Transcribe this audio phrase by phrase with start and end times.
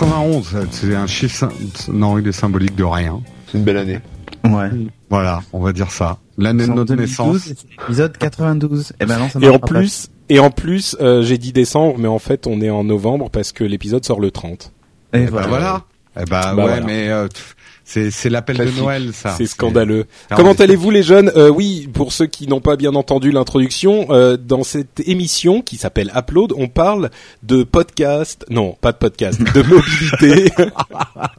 [0.00, 1.46] 91, c'est un chiffre,
[1.92, 3.20] non, il est symbolique de rien.
[3.46, 4.00] C'est une belle année.
[4.44, 4.70] Ouais.
[5.10, 6.16] Voilà, on va dire ça.
[6.38, 7.52] L'année de notre naissance.
[7.82, 8.94] Épisode 92.
[8.98, 12.08] Et ben non, ça Et en plus, et en plus, euh, j'ai dit décembre, mais
[12.08, 14.72] en fait, on est en novembre parce que l'épisode sort le 30.
[15.12, 15.46] Et Bah voilà.
[15.48, 15.84] voilà.
[16.18, 16.86] Eh bah, Bah ouais, voilà.
[16.86, 17.28] mais euh,
[17.92, 18.70] c'est c'est l'appel de.
[18.80, 19.34] Noël, ça.
[19.36, 20.06] C'est scandaleux.
[20.36, 21.30] Comment allez-vous les jeunes?
[21.36, 25.76] Euh, Oui, pour ceux qui n'ont pas bien entendu l'introduction, euh, dans cette émission qui
[25.76, 27.10] s'appelle Upload, on parle
[27.42, 30.52] de podcast, non, pas de podcast, de mobilité,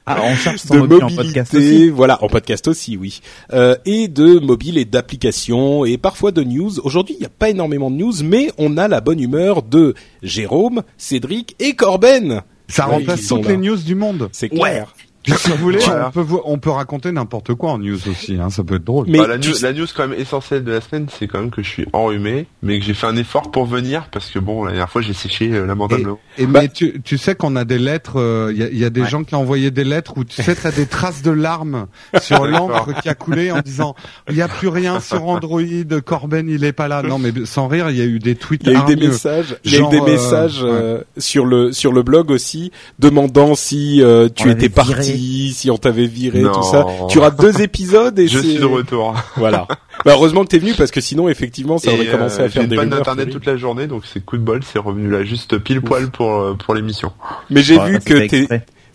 [0.05, 1.89] Ah, on cherche son de mobile en podcast mobilité, aussi.
[1.89, 3.21] voilà, en podcast aussi, oui,
[3.53, 6.79] euh, et de mobile et d'applications et parfois de news.
[6.83, 9.93] Aujourd'hui, il n'y a pas énormément de news, mais on a la bonne humeur de
[10.21, 12.41] Jérôme, Cédric et Corben.
[12.67, 13.51] Ça remplace toutes là.
[13.51, 14.29] les news du monde.
[14.31, 14.93] C'est clair.
[15.27, 16.07] Si vous voulez, Voilà.
[16.07, 18.37] on peut vous- on peut raconter n'importe quoi en news aussi.
[18.41, 19.05] Hein, ça peut être drôle.
[19.07, 21.51] Mais Bah, la, news, la news quand même essentielle de la semaine, c'est quand même
[21.51, 24.63] que je suis enrhumé, mais que j'ai fait un effort pour venir parce que bon,
[24.65, 26.19] la dernière fois j'ai séché euh, lamentablement.
[26.37, 28.89] Et Bah- mais tu, tu sais qu'on a des lettres, il y, a, y a
[28.89, 29.09] des Ouais.
[29.09, 31.87] gens qui ont envoyé des lettres où tu sais t'as des traces de larmes
[32.21, 33.95] sur l'encre qui a coulé en disant
[34.29, 35.61] il y a plus rien sur Android,
[36.05, 37.03] Corben il est pas là.
[37.03, 39.07] Non mais sans rire, il y a eu des tweets Il y a eu des
[39.07, 42.71] messages, il y a eu des euh, messages euh, sur le sur le blog aussi
[42.99, 44.69] demandant si euh, tu On étais l'avait
[45.17, 46.51] si on t'avait viré, Non.
[46.53, 46.85] tout ça.
[47.09, 49.13] Tu rates deux épisodes et Je suis de retour.
[49.37, 49.67] voilà.
[50.05, 52.61] Bah, heureusement que t'es venu parce que sinon effectivement ça aurait commencé euh, à faire
[52.63, 52.99] j'ai des une panne rumeurs.
[53.05, 56.09] d'internet toute la journée, donc c'est coup de bol, c'est revenu là juste pile poil
[56.09, 57.11] pour euh, pour l'émission.
[57.49, 58.47] Mais j'ai Ouais, vu que tes,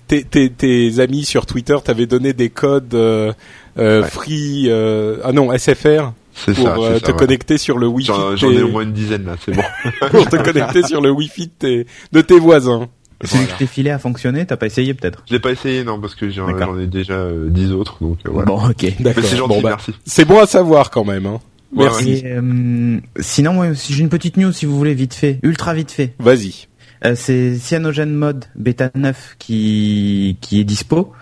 [0.08, 3.32] tes tes tes amis sur Twitter t'avaient donné des codes euh,
[3.78, 4.08] euh, Ouais.
[4.08, 6.76] free euh, ah non SFR C'est pour ça.
[6.76, 7.18] euh, c'est te ça, ouais.
[7.18, 9.62] connecter sur le wifi J'en ai au moins une dizaine là, c'est bon.
[10.10, 12.88] pour te connecter sur le wifi de tes de tes voisins.
[13.24, 15.84] Celui que je t'ai filé a fonctionné, t'as pas essayé peut-être Je l'ai pas essayé
[15.84, 18.46] non parce que j'en ai déjà euh, 10 autres, donc euh, voilà.
[18.46, 18.82] Bon, ok.
[18.82, 19.24] Mais D'accord.
[19.24, 19.94] c'est gentil, Bon, bah, merci.
[20.04, 21.26] C'est bon à savoir quand même.
[21.26, 21.40] Hein.
[21.72, 22.12] Merci.
[22.12, 25.74] Et, euh, sinon, moi, si j'ai une petite news, si vous voulez, vite fait, ultra
[25.74, 26.14] vite fait.
[26.18, 26.66] Vas-y.
[27.04, 31.12] Euh, c'est Cyanogen Mode Beta 9 qui qui est dispo.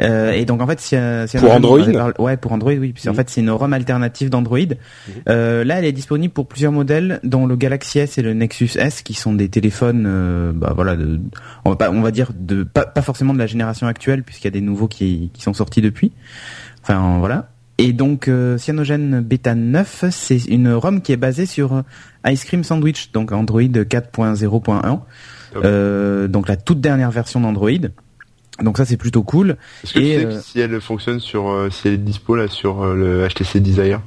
[0.00, 2.94] Euh, et donc en fait, Cyan- Cyanogen, Pour Android parlé- Ouais, pour Android, oui.
[3.06, 3.16] En Mhm.
[3.16, 4.58] fait, c'est une ROM alternative d'Android.
[5.28, 8.70] Euh, là, elle est disponible pour plusieurs modèles, dont le Galaxy S et le Nexus
[8.76, 11.20] S, qui sont des téléphones, euh, bah voilà, de,
[11.64, 14.46] on va pas, on va dire de pas, pas forcément de la génération actuelle, puisqu'il
[14.46, 16.12] y a des nouveaux qui qui sont sortis depuis.
[16.82, 17.48] Enfin voilà.
[17.80, 21.82] Et donc euh, Cyanogen Beta 9, c'est une ROM qui est basée sur euh,
[22.26, 24.80] Ice Cream Sandwich, donc Android 4.0.1.
[25.52, 25.62] Top.
[25.64, 27.70] Euh, donc la toute dernière version d'Android.
[28.62, 29.56] Donc ça c'est plutôt cool.
[29.84, 32.48] Est-ce que tu sais euh, si elle fonctionne sur euh, si elle est dispo là
[32.48, 34.00] sur euh, le HTC Desire?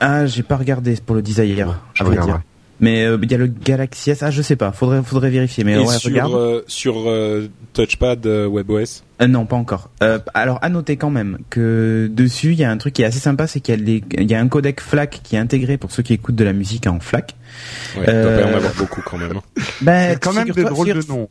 [0.00, 2.38] Ah j'ai pas regardé pour le Desire, Je à vrai regarderai.
[2.38, 2.42] dire.
[2.80, 5.64] Mais euh, il y a le Galaxy S, ah je sais pas, faudrait faudrait vérifier.
[5.64, 6.32] Mais Et ouais, sur regarde.
[6.34, 9.02] euh, sur euh, Touchpad euh, WebOS?
[9.20, 9.90] Euh, non, pas encore.
[10.02, 13.04] Euh, alors, à noter quand même que dessus, il y a un truc qui est
[13.04, 15.38] assez sympa, c'est qu'il y, a les- il y a un codec FLAC qui est
[15.38, 17.34] intégré pour ceux qui écoutent de la musique en FLAC.
[17.98, 19.36] Ouais, y en Euh, avoir beaucoup quand même.
[19.36, 19.42] hein.
[19.82, 21.28] Ben, C'est quand même des drôles de noms.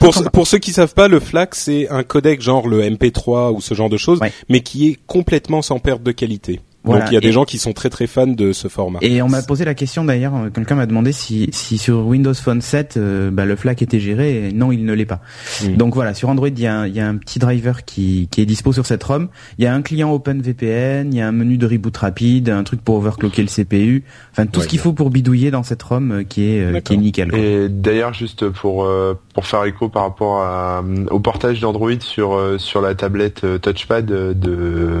[0.00, 2.80] Pour, qu'en- ce- pour ceux qui savent pas, le FLAC c'est un codec genre le
[2.82, 4.32] MP3 ou ce genre de choses, Ouais.
[4.48, 6.60] mais qui est complètement sans perte de qualité.
[6.84, 7.00] Voilà.
[7.02, 8.98] Donc il y a des gens qui sont très très fans de ce format.
[9.02, 12.34] Et on m'a posé la question d'ailleurs, euh, quelqu'un m'a demandé si, si sur Windows
[12.34, 15.20] Phone 7, euh, bah, le FLAC était géré, et non, il ne l'est pas.
[15.76, 18.28] Donc voilà, sur Android, il y, a un, il y a un petit driver qui,
[18.30, 19.28] qui est dispo sur cette ROM.
[19.58, 22.62] Il y a un client OpenVPN, il y a un menu de reboot rapide, un
[22.64, 25.82] truc pour overclocker le CPU, enfin tout Ouais, ce qu'il faut pour bidouiller dans cette
[25.82, 27.30] ROM euh, qui est, euh, qui est nickel.
[27.30, 27.38] quoi.
[27.38, 31.90] Et d'ailleurs, juste pour euh, pour faire écho par rapport à, euh, au portage d'Android
[32.00, 35.00] sur euh, sur la tablette euh, touchpad de de,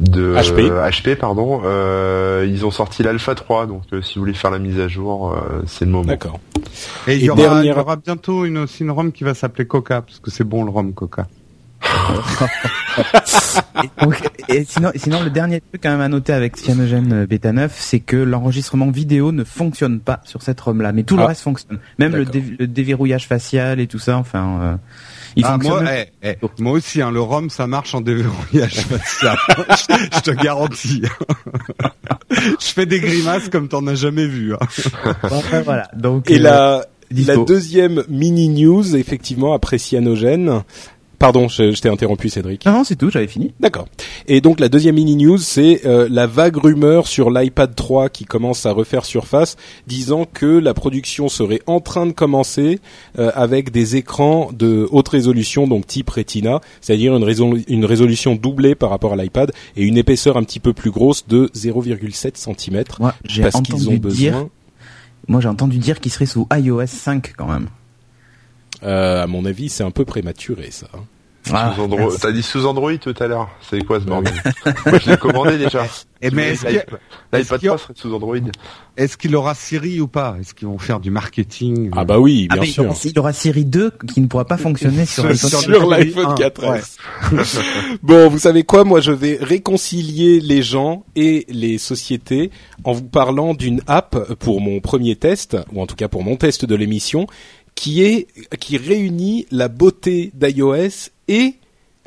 [0.00, 0.70] de HP.
[0.70, 4.50] euh, HP pardon, euh, ils ont sorti l'Alpha 3, donc euh, si vous voulez faire
[4.50, 6.04] la mise à jour, euh, c'est le moment.
[6.06, 6.40] D'accord.
[7.06, 9.66] Et il y, aura, dernière- y aura bientôt une, aussi une ROM qui va s'appeler
[9.66, 11.26] Coca, parce que c'est bon le rhum Coca.
[13.84, 17.52] Et, donc, et sinon, sinon, le dernier truc quand même à noter avec Cyanogen Beta
[17.52, 21.26] 9, c'est que l'enregistrement vidéo ne fonctionne pas sur cette ROM-là, mais tout le Ah.
[21.28, 21.78] reste fonctionne.
[21.98, 22.40] Même le, D'accord.
[22.42, 24.76] dé- le déverrouillage facial et tout ça, enfin, euh,
[25.36, 25.82] il Ah, fonctionne.
[25.84, 29.36] moi, eh, eh, moi aussi, hein, le rhum, ça marche en déverrouillage facial.
[29.48, 31.02] je, je te garantis.
[32.30, 34.54] je fais des grimaces comme t'en as jamais vu.
[34.54, 34.58] hein.
[35.22, 35.88] Enfin, voilà.
[35.96, 36.80] Donc, Et euh,
[37.10, 40.62] la deuxième mini news, effectivement, après Cyanogen,
[41.18, 42.64] Pardon, je, je t'ai interrompu, Cédric.
[42.64, 43.52] Non, non, c'est tout, j'avais fini.
[43.58, 43.88] D'accord.
[44.28, 48.24] Et donc la deuxième mini news, c'est euh, la vague rumeur sur l'iPad 3 qui
[48.24, 49.56] commence à refaire surface,
[49.88, 52.78] disant que la production serait en train de commencer
[53.18, 58.36] euh, avec des écrans de haute résolution, donc type Retina, c'est-à-dire une, résolu- une résolution
[58.36, 62.36] doublée par rapport à l'iPad et une épaisseur un petit peu plus grosse de 0,7
[62.36, 62.84] cm.
[63.24, 64.18] J'ai Parce qu'ils ont entendu besoin.
[64.30, 64.46] dire,
[65.26, 67.68] moi j'ai entendu dire qu'il serait sous iOS 5 quand même.
[68.82, 70.86] Euh, à mon avis, c'est un peu prématuré ça.
[70.94, 71.00] hein.
[71.50, 71.74] Ah.
[72.20, 73.48] T'as dit sous Android tout à l'heure.
[73.70, 74.34] C'est quoi ce bordel
[74.84, 75.86] Moi, je l'ai commandé déjà.
[76.20, 76.66] Et mais est-ce
[77.32, 78.36] L'iPad 3 serait sous Android.
[78.98, 80.36] est-ce qu'il aura Siri ou pas?
[80.40, 82.92] Est-ce qu'ils vont faire du marketing Ah bah oui, Ah, bien sûr.
[83.04, 86.96] il y aura Série 2 qui ne pourra pas fonctionner sur l'iPhone un, 4S.
[88.02, 88.84] bon, vous savez quoi?
[88.84, 92.50] Moi, je vais réconcilier les gens et les sociétés
[92.84, 96.36] en vous parlant d'une app pour mon premier test, ou en tout cas pour mon
[96.36, 97.26] test de l'émission,
[97.78, 98.26] qui est
[98.58, 101.54] qui réunit la beauté d'iOS et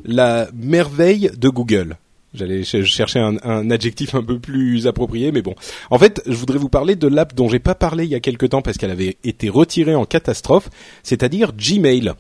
[0.04, 1.96] la merveille de Google.
[2.34, 5.56] J'allais ch- chercher un, un adjectif un peu plus approprié, mais bon.
[5.90, 8.20] En fait, je voudrais vous parler de l'app dont j'ai pas parlé il y a
[8.20, 10.70] quelque temps parce qu'elle avait été retirée en catastrophe,
[11.04, 12.12] c'est-à-dire Gmail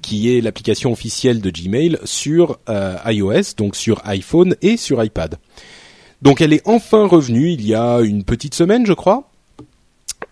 [0.00, 5.38] qui est l'application officielle de Gmail sur euh, iOS, donc sur iPhone et sur iPad.
[6.22, 9.28] Donc elle est enfin revenue il y a une petite semaine, je crois,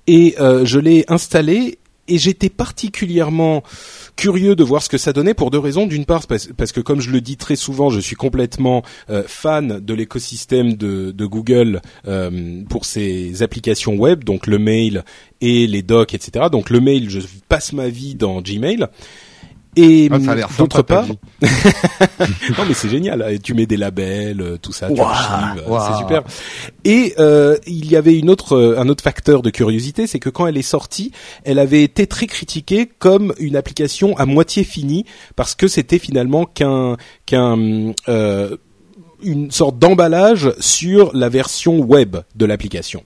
[0.07, 1.79] et euh, je l'ai installée
[2.11, 3.63] et j'étais particulièrement
[4.17, 5.87] curieux de voir ce que ça donnait pour deux raisons.
[5.87, 9.81] D'une part, parce, que comme je le dis très souvent, je suis complètement euh, fan
[9.81, 15.05] de l'écosystème de, de Google euh, pour ses applications web, donc le mail
[15.41, 16.47] et les docs, etc.
[16.51, 18.87] Donc le mail, je passe ma vie dans Gmail.
[19.77, 20.19] Et Ah,
[20.59, 21.07] d'autre part,
[21.43, 23.37] non mais c'est génial, hein.
[23.41, 26.23] tu mets des labels, euh, tout ça, tu Ouah, archives, euh, c'est super.
[26.85, 30.29] Et euh, il y avait une autre, euh, un autre facteur de curiosité, c'est que
[30.29, 31.13] quand elle est sortie,
[31.45, 35.05] elle avait été très critiquée comme une application à moitié finie
[35.37, 36.97] parce que c'était finalement qu'un
[37.27, 38.57] qu'un euh,
[39.23, 43.05] une sorte d'emballage sur la version web de l'application.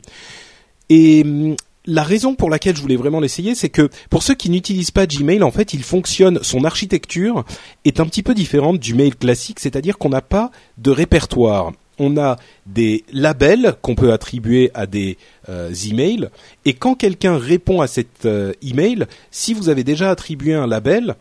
[0.89, 1.57] Et hum,
[1.87, 5.07] la raison pour laquelle je voulais vraiment l'essayer, c'est que pour ceux qui n'utilisent pas
[5.07, 7.45] Gmail, en fait, il fonctionne, son architecture
[7.85, 11.73] est un petit peu différente du mail classique, c'est-à-dire qu'on n'a pas de répertoire.
[11.99, 15.17] On a des labels qu'on peut attribuer à des
[15.49, 16.29] euh, emails,
[16.65, 21.15] et quand quelqu'un répond à cet euh, email, si vous avez déjà attribué un label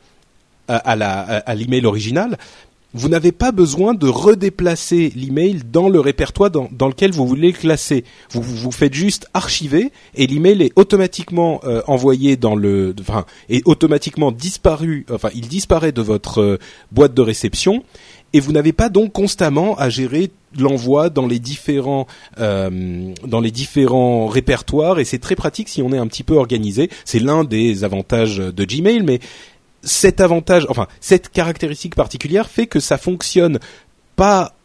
[0.70, 2.38] à, à à l'email original,
[2.94, 7.52] vous n'avez pas besoin de redéplacer l'email dans le répertoire dans, dans lequel vous voulez
[7.52, 8.04] le classer.
[8.32, 13.66] Vous, vous, faites juste archiver et l'email est automatiquement euh, envoyé dans le, enfin, est
[13.66, 16.60] automatiquement disparu, enfin, il disparaît de votre euh,
[16.92, 17.84] boîte de réception
[18.34, 22.08] et vous n'avez pas donc constamment à gérer l'envoi dans les différents
[22.40, 26.36] euh, dans les différents répertoires et c'est très pratique si on est un petit peu
[26.36, 26.90] organisé.
[27.06, 29.20] C'est l'un des avantages de Gmail, mais
[29.84, 33.60] cet avantage, enfin cette caractéristique particulière fait que ça fonctionne
[34.16, 34.56] pas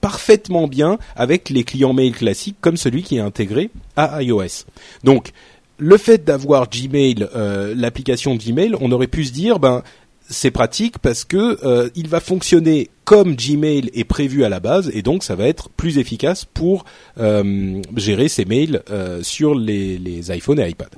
[0.00, 4.64] parfaitement bien avec les clients mail classiques comme celui qui est intégré à iOS.
[5.04, 5.32] Donc
[5.78, 9.82] le fait d'avoir Gmail, euh, l'application Gmail, on aurait pu se dire ben
[10.28, 14.90] c'est pratique parce que euh, il va fonctionner comme Gmail est prévu à la base
[14.92, 16.84] et donc ça va être plus efficace pour
[17.20, 18.82] euh, gérer ses mails
[19.22, 20.88] sur les, les iPhones et iPad.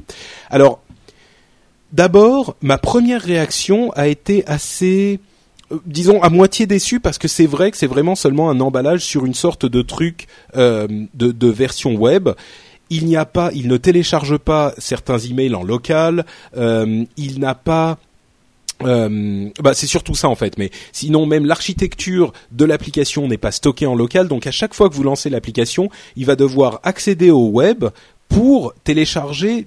[0.49, 0.81] Alors
[1.93, 5.20] D'abord, ma première réaction a été assez,
[5.73, 9.00] euh, disons, à moitié déçue parce que c'est vrai que c'est vraiment seulement un emballage
[9.00, 10.26] sur une sorte de truc
[10.56, 12.28] euh, de, version web.
[12.90, 16.26] Il n'y a pas, il ne télécharge pas certains emails en local.
[16.57, 17.99] euh, il n'a pas
[18.80, 23.87] bah c'est surtout ça en fait, mais sinon même l'architecture de l'application n'est pas stockée
[23.87, 27.49] en local, donc à chaque fois que vous lancez l'application, il va devoir accéder au
[27.49, 27.87] web
[28.28, 29.66] pour télécharger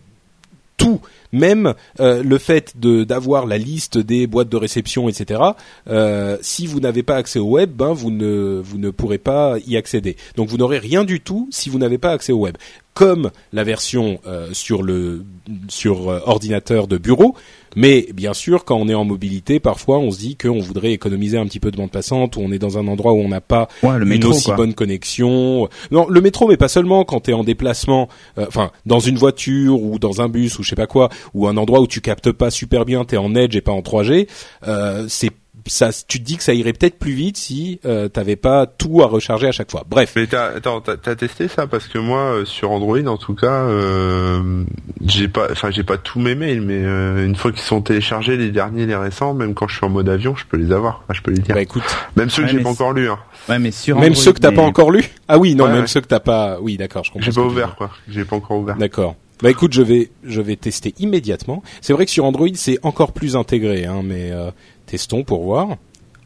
[0.77, 1.01] tout,
[1.31, 5.41] même euh, le fait de d'avoir la liste des boîtes de réception, etc.
[5.89, 9.55] euh, si vous n'avez pas accès au web, ben vous ne vous ne pourrez pas
[9.65, 10.17] y accéder.
[10.35, 12.55] Donc vous n'aurez rien du tout si vous n'avez pas accès au web.
[12.93, 15.23] Comme la version euh, sur le
[15.69, 17.35] sur euh, ordinateur de bureau,
[17.75, 21.37] mais bien sûr, quand on est en mobilité, parfois on se dit qu'on voudrait économiser
[21.37, 23.39] un petit peu de bande passante, ou on est dans un endroit où on n'a
[23.39, 24.55] pas Ouais, le une aussi quoi.
[24.57, 25.69] bonne connexion.
[25.91, 29.15] Non, le métro, mais pas seulement quand tu es en déplacement, euh, enfin dans une
[29.17, 32.01] voiture ou dans un bus ou je sais pas quoi, ou un endroit où tu
[32.01, 34.27] captes pas super bien, tu es en Edge et pas en 3G,
[34.67, 35.31] euh, c'est
[35.67, 39.01] ça, tu te dis que ça irait peut-être plus vite si euh, t'avais pas tout
[39.01, 39.83] à recharger à chaque fois.
[39.89, 41.67] Bref, Mais t'as, attends, t'as, t'as testé ça?
[41.67, 44.63] Parce que moi euh, sur Android en tout cas, euh,
[45.05, 48.37] j'ai pas, enfin j'ai pas tous mes mails, mais euh, une fois qu'ils sont téléchargés,
[48.37, 51.01] les derniers, les récents, même quand je suis en mode avion, je peux les avoir,
[51.03, 51.55] Enfin, je peux les dire.
[51.55, 51.83] bah écoute,
[52.15, 53.19] même ceux que Ouais, j'ai mais pas c'est- encore lus, hein.
[53.49, 55.03] Ouais, mais sur même Android, ceux que t'as pas mais- encore lu.
[55.27, 55.87] Ah oui, non, Ouais, même ouais.
[55.87, 56.59] ceux que t'as pas.
[56.61, 57.25] Oui, d'accord, je comprends.
[57.25, 58.75] J'ai pas que ouvert quoi, j'ai pas encore ouvert.
[58.77, 59.15] D'accord.
[59.41, 61.63] Bah écoute, je vais je vais tester immédiatement.
[61.81, 64.51] C'est vrai que sur Android c'est encore plus intégré, hein, mais euh,
[64.91, 65.77] testons pour voir.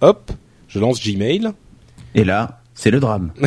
[0.01, 0.31] Hop,
[0.67, 1.51] je lance Gmail.
[2.15, 3.31] Et là, c'est le drame.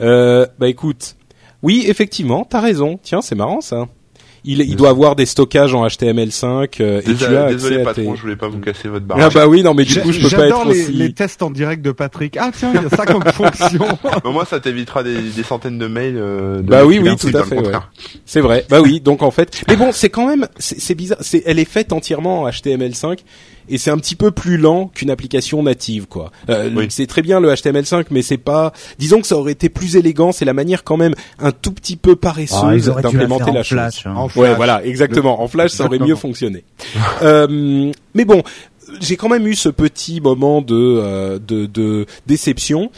[0.00, 1.16] Euh, bah écoute,
[1.62, 3.00] oui, effectivement, t'as raison.
[3.02, 3.88] Tiens, c'est marrant ça.
[4.50, 6.46] Il, il doit avoir des stockages en HTML5
[6.80, 8.88] euh, et tu Désolé, as désolé accès à patron, tes- je voulais pas vous casser
[8.88, 9.34] votre Ah barrage.
[9.34, 10.92] bah oui, non mais du coup je peux pas être J'adore les, aussi.
[10.92, 12.36] les tests en direct de Patrick.
[12.40, 13.86] Ah tiens, il y a ça comme fonction.
[14.24, 16.16] Au moins, ça t'évitera des, des centaines de mails.
[16.16, 17.56] euh, de Bah oui, oui, tout à le fait.
[18.24, 18.64] C'est vrai.
[18.70, 21.18] Bah oui, donc en fait, mais bon, c'est quand même, c'est c'est bizarre.
[21.20, 23.18] C'est, elle est faite entièrement en HTML5
[23.68, 26.30] et c'est un petit peu plus lent qu'une application native, quoi.
[26.50, 26.86] Euh, Oui.
[26.90, 28.72] C'est très bien le HTML5, mais c'est pas.
[28.98, 30.32] Disons que ça aurait été plus élégant.
[30.32, 33.62] C'est la manière quand même un tout petit peu Ah, paresseuse la d'implémenter la, en
[33.62, 33.78] chose.
[33.78, 34.06] flash.
[34.06, 34.14] hein.
[34.16, 34.56] En Ouais, flash.
[34.56, 35.42] voilà, exactement.
[35.42, 36.64] En flash, ça aurait mieux fonctionné.
[37.22, 38.42] Euh, mais bon,
[39.00, 42.90] j'ai quand même eu ce petit moment de euh, de, de déception.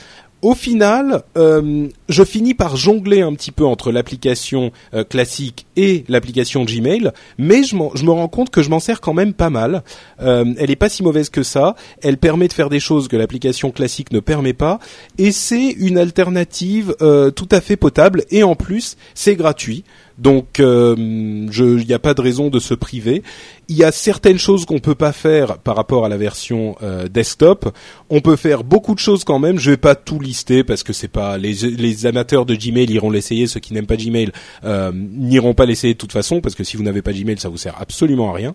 [0.43, 6.05] Au final, euh, je finis par jongler un petit peu entre l'application euh, classique et
[6.09, 9.83] l'application Gmail, mais je, me rends compte que je m'en sers quand même pas mal.
[10.23, 11.77] Euh, elle est pas si mauvaise que ça.
[12.01, 14.79] Elle permet de faire des choses que l'application classique ne permet pas,
[15.19, 18.25] et c'est une alternative tout à fait potable.
[18.31, 19.85] Et en plus, c'est gratuit.
[20.21, 23.23] Donc, euh, il n'y a pas de raison de se priver.
[23.69, 27.09] Il y a certaines choses qu'on peut pas faire par rapport à la version euh,
[27.09, 27.75] desktop.
[28.11, 29.59] On peut faire beaucoup de choses quand même.
[29.59, 33.47] Je vais pas tout lister parce que c'est pas les, amateurs de Gmail iront l'essayer.
[33.47, 34.31] Ceux qui n'aiment pas Gmail
[34.65, 37.49] euh, n'iront pas l'essayer de toute façon parce que si vous n'avez pas Gmail, ça
[37.49, 38.55] vous sert absolument à rien.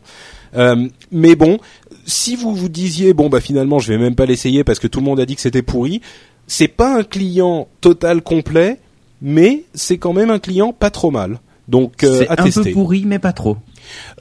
[1.11, 1.57] Mais bon,
[2.05, 4.99] si vous vous disiez bon bah finalement je vais même pas l'essayer parce que tout
[4.99, 5.99] le monde a dit que c'était pourri,
[6.47, 8.79] c'est pas un client total complet,
[9.21, 11.39] mais c'est quand même un client pas trop mal.
[11.67, 13.57] Donc euh, c'est un peu pourri, mais pas trop.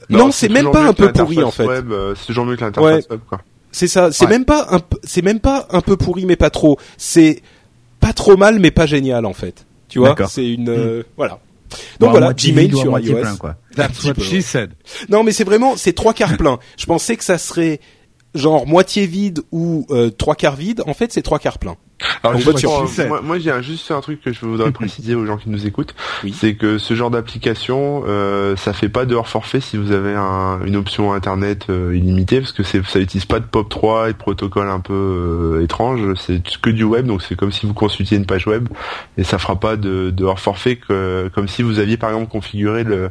[0.09, 1.67] Non, c'est même pas un peu pourri en fait.
[1.67, 3.41] Euh, c'est toujours mieux que l'interface web, quoi.
[3.71, 4.11] C'est ça.
[4.11, 4.31] C'est Ouais.
[4.31, 6.79] même pas un, c'est même pas un peu pourri mais pas trop.
[6.97, 7.41] C'est
[7.99, 9.65] pas trop mal mais pas génial en fait.
[9.89, 10.29] Tu vois, D'accord.
[10.29, 11.39] c'est une euh, voilà.
[11.99, 13.19] Donc voilà, Gmail sur iOS.
[13.19, 13.55] plein, quoi.
[13.75, 14.71] That's what she said.
[15.09, 16.57] Non, mais c'est vraiment c'est trois quarts plein.
[16.77, 17.79] Je pensais que ça serait
[18.33, 20.83] genre moitié vide ou euh, trois quarts vide.
[20.87, 21.75] En fait, c'est trois quarts plein.
[22.23, 22.37] Alors,
[23.07, 25.95] moi, moi, j'ai juste un truc que je voudrais préciser aux gens qui nous écoutent,
[26.23, 26.33] Oui.
[26.37, 30.13] c'est que ce genre d'application, euh, ça fait pas de hors forfait si vous avez
[30.13, 34.09] un- une option internet euh, illimitée, parce que c'est, ça utilise pas de POP 3
[34.09, 36.01] et de protocole un peu euh, étrange.
[36.15, 38.67] C'est que du web, donc c'est comme si vous consultiez une page web,
[39.17, 42.29] et ça fera pas de, de hors forfait que, comme si vous aviez par exemple
[42.29, 43.09] configuré le,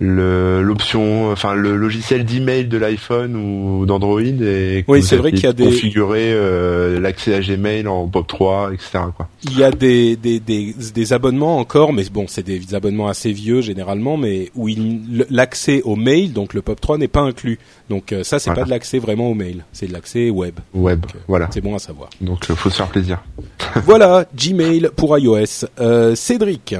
[0.00, 5.16] le- l'option, enfin le logiciel d'email de l'iPhone ou d'Android, et que Oui, vous c'est
[5.16, 9.00] vrai aviez qu'il y a des- configuré euh, l'accès à Gmail en POP 3, etc.
[9.16, 9.28] Quoi.
[9.44, 13.32] Il y a des, des, des, des abonnements encore, mais bon, c'est des abonnements assez
[13.32, 17.58] vieux généralement, mais où il- l'accès au mail, donc le POP3 n'est pas inclus.
[17.90, 18.62] Donc euh, ça, c'est Voilà.
[18.62, 20.54] pas de l'accès vraiment au mail, c'est de l'accès web.
[20.74, 21.48] Web, Donc, euh, voilà.
[21.52, 22.10] C'est bon à savoir.
[22.20, 23.22] Donc euh, faut se faire plaisir.
[23.84, 25.66] voilà, Gmail pour iOS.
[25.80, 26.74] Euh, Cédric.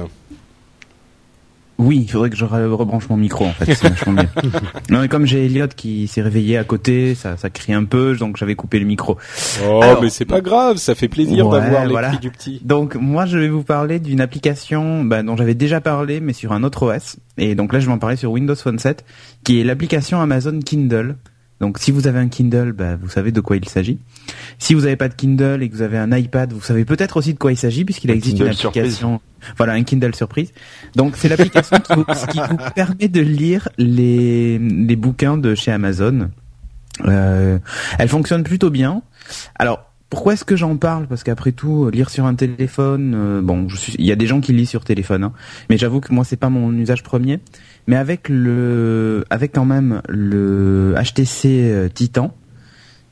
[1.79, 4.27] Oui, il faudrait que je re- rebranche mon micro en fait, c'est vachement mieux.
[4.89, 8.15] Non, mais comme j'ai Elliot qui s'est réveillé à côté, ça, ça crie un peu,
[8.15, 9.17] donc j'avais coupé le micro.
[9.67, 12.09] Oh, Alors- mais c'est pas grave, ça fait plaisir Ouais, d'avoir les voilà.
[12.09, 12.61] cris du petit.
[12.63, 16.51] Donc moi je vais vous parler d'une application bah, dont j'avais déjà parlé mais sur
[16.53, 19.03] un autre OS et donc là je vais en parler sur Windows Phone 7
[19.43, 21.15] qui est l'application Amazon Kindle.
[21.63, 23.97] Donc si vous avez un Kindle, bah, vous savez de quoi il s'agit.
[24.59, 27.15] Si vous n'avez pas de Kindle et que vous avez un iPad, vous savez peut-être
[27.15, 29.21] aussi de quoi il s'agit puisqu'il Un existe Kindle une application.
[29.55, 30.51] Voilà, un Kindle surprise.
[30.97, 35.71] Donc c'est l'application qui, vous, qui vous permet de lire les, les bouquins de chez
[35.71, 36.31] Amazon.
[37.05, 37.59] Euh,
[37.97, 39.01] elle fonctionne plutôt bien.
[39.57, 41.07] Alors pourquoi est-ce que j'en parle?
[41.07, 43.67] Parce qu'après tout, lire sur un téléphone, euh, bon,
[43.97, 45.33] il y a des gens qui lisent sur téléphone, hein,
[45.69, 47.39] mais j'avoue que moi c'est pas mon usage premier.
[47.87, 52.33] Mais avec le, avec quand même le HTC euh, Titan,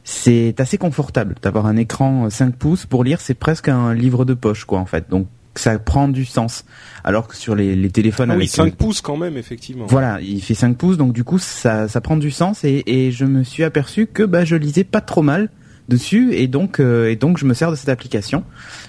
[0.04, 3.20] c'est assez confortable d'avoir un écran euh, 5 pouces pour lire.
[3.22, 5.10] C'est presque un livre de poche, quoi, en fait.
[5.10, 6.64] Donc ça prend du sens.
[7.04, 9.86] Alors que sur les, les téléphones Ah oui, avec 5 pouces quand même, effectivement.
[9.88, 13.12] voilà, il fait 5 pouces, donc du coup ça, ça prend du sens et, et
[13.12, 15.50] je me suis aperçu que bah, je lisais pas trop mal
[15.90, 18.44] dessus et donc euh, et donc je me sers de cette application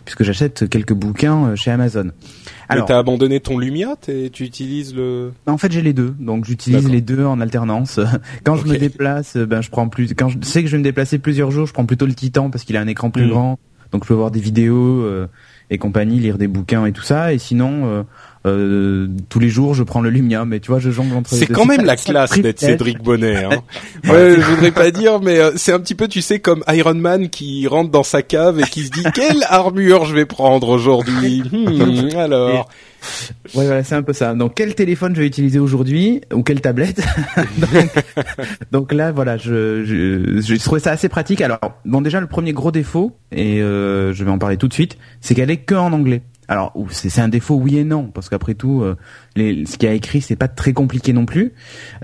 [0.04, 2.11] puisque j'achète quelques bouquins euh, chez Amazon.
[2.68, 5.32] Alors t'as abandonné ton Lumia, t'es- tu utilises le...
[5.46, 8.00] en fait j'ai les deux, donc j'utilise les deux en alternance.
[8.44, 10.14] Quand je me déplace, euh, ben je prends plus.
[10.14, 12.50] Quand je sais que je vais me déplacer plusieurs jours, je prends plutôt le Titan
[12.50, 13.30] parce qu'il a un écran plus Mhm.
[13.30, 13.58] grand,
[13.90, 15.26] donc je peux voir des vidéos euh,
[15.70, 17.32] et compagnie, lire des bouquins et tout ça.
[17.32, 18.04] Et sinon,
[18.46, 20.44] euh, tous les jours, je prends le Lumia.
[20.44, 21.30] Mais tu vois, je jongle entre.
[21.30, 22.61] C'est quand même la classe d'être.
[22.61, 23.44] Cédric Bonnet.
[23.44, 23.62] Hein.
[24.08, 26.94] ouais, je voudrais pas dire, mais euh, c'est un petit peu, tu sais, comme Iron
[26.94, 30.68] Man qui rentre dans sa cave et qui se dit quelle armure je vais prendre
[30.68, 31.42] aujourd'hui?
[31.52, 32.68] Hmm, alors,
[33.54, 34.34] Ouais, voilà, c'est un peu ça.
[34.34, 36.20] Donc, quel téléphone je vais utiliser aujourd'hui?
[36.32, 37.02] Ou quelle tablette?
[37.58, 38.02] Donc,
[38.70, 41.40] donc là, voilà, je, je, je trouvais ça assez pratique.
[41.40, 44.72] Alors, bon, déjà, le premier gros défaut, et euh, je vais en parler tout de
[44.72, 46.22] suite, c'est qu'elle est que en anglais.
[46.52, 48.94] Alors c'est un défaut oui et non parce qu'après tout, euh,
[49.38, 51.54] ce qui a écrit c'est pas très compliqué non plus,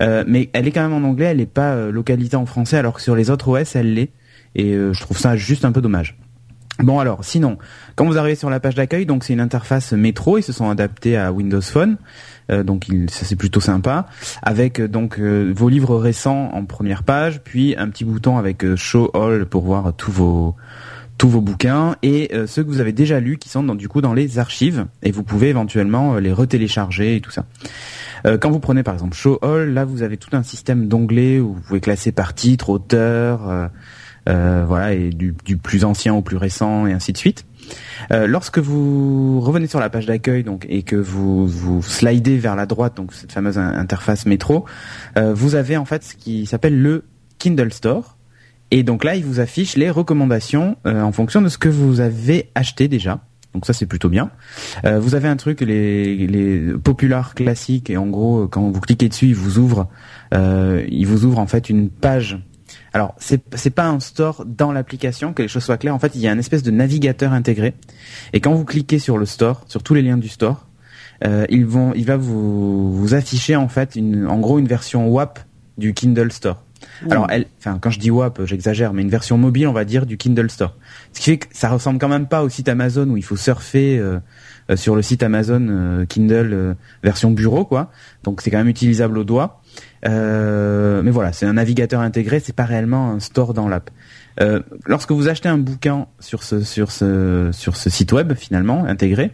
[0.01, 2.75] euh, mais elle est quand même en anglais, elle est pas euh, localisée en français
[2.77, 4.09] alors que sur les autres OS elle l'est.
[4.55, 6.17] Et je trouve ça juste un peu dommage.
[6.79, 7.59] Bon alors, sinon,
[7.93, 10.71] quand vous arrivez sur la page d'accueil, donc c'est une interface métro, ils se sont
[10.71, 11.97] adaptés à Windows Phone,
[12.49, 14.07] donc ça c'est plutôt sympa,
[14.41, 19.45] avec donc vos livres récents en première page, puis un petit bouton avec Show All
[19.45, 20.55] pour voir tous vos
[21.19, 23.89] tous vos bouquins et euh, ceux que vous avez déjà lus qui sont dans, du
[23.89, 27.45] coup dans les archives et vous pouvez éventuellement euh, les retélécharger et tout ça.
[28.25, 31.41] Euh, quand vous prenez par exemple Show All, là vous avez tout un système d'onglets
[31.41, 33.69] où vous pouvez classer par titre, auteur,
[34.25, 37.45] voilà et du, plus ancien au plus récent et ainsi de suite.
[38.11, 42.65] lorsque vous revenez sur la page d'accueil donc et que vous vous slidez vers la
[42.65, 44.65] droite donc cette fameuse interface métro,
[45.17, 47.05] vous avez en fait ce qui s'appelle le
[47.39, 48.18] Kindle Store
[48.71, 51.99] et donc là, il vous affiche les recommandations euh, en fonction de ce que vous
[51.99, 53.21] avez acheté déjà.
[53.53, 54.29] Donc ça c'est plutôt bien.
[54.85, 59.09] Euh, vous avez un truc les les populaires classiques et en gros quand vous cliquez
[59.09, 59.89] dessus, il vous ouvre
[60.35, 62.37] euh, il vous ouvre en fait une page.
[62.93, 65.95] Alors c'est c'est pas un store dans l'application que les choses soient claires.
[65.95, 67.73] En fait, il y a un espèce de navigateur intégré
[68.33, 70.67] et quand vous cliquez sur le store, sur tous les liens du store,
[71.25, 75.09] euh, ils vont il va vous vous afficher en fait une en gros une version
[75.09, 75.39] WAP
[75.79, 76.63] du Kindle Store.
[77.09, 80.05] Alors, elle, enfin, quand je dis WAP, j'exagère, mais une version mobile, on va dire,
[80.05, 80.75] du Kindle Store.
[81.13, 83.35] Ce qui fait que ça ressemble quand même pas au site Amazon où il faut
[83.35, 84.19] surfer euh,
[84.69, 87.91] euh, sur le site Amazon euh, Kindle version bureau, quoi.
[88.23, 89.61] Donc, c'est quand même utilisable au doigt.
[90.03, 93.89] mais voilà, c'est un navigateur intégré, c'est pas réellement un store dans l'app.
[94.85, 99.31] lorsque vous achetez un bouquin sur ce sur ce sur ce site web finalement intégré,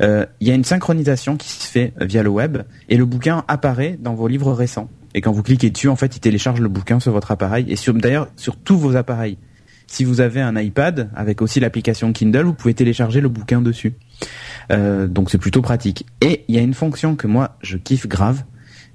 [0.00, 2.58] il y a une synchronisation qui se fait via le web
[2.88, 4.88] et le bouquin apparaît dans vos livres récents.
[5.14, 7.76] Et quand vous cliquez dessus, en fait, il télécharge le bouquin sur votre appareil et
[7.76, 9.38] sur d'ailleurs sur tous vos appareils.
[9.86, 13.94] Si vous avez un iPad avec aussi l'application Kindle, vous pouvez télécharger le bouquin dessus.
[14.72, 16.06] Euh, donc c'est plutôt pratique.
[16.20, 18.44] Et il y a une fonction que moi je kiffe grave,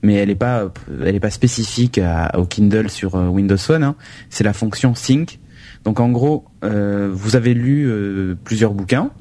[0.02, 0.72] mais elle n'est pas
[1.02, 2.02] elle est pas spécifique
[2.36, 3.84] au Kindle sur euh, Windows Phone.
[3.84, 3.96] Hein.
[4.30, 5.40] C'est la fonction Sync.
[5.84, 9.12] Donc en gros, euh, vous avez lu euh, plusieurs bouquins,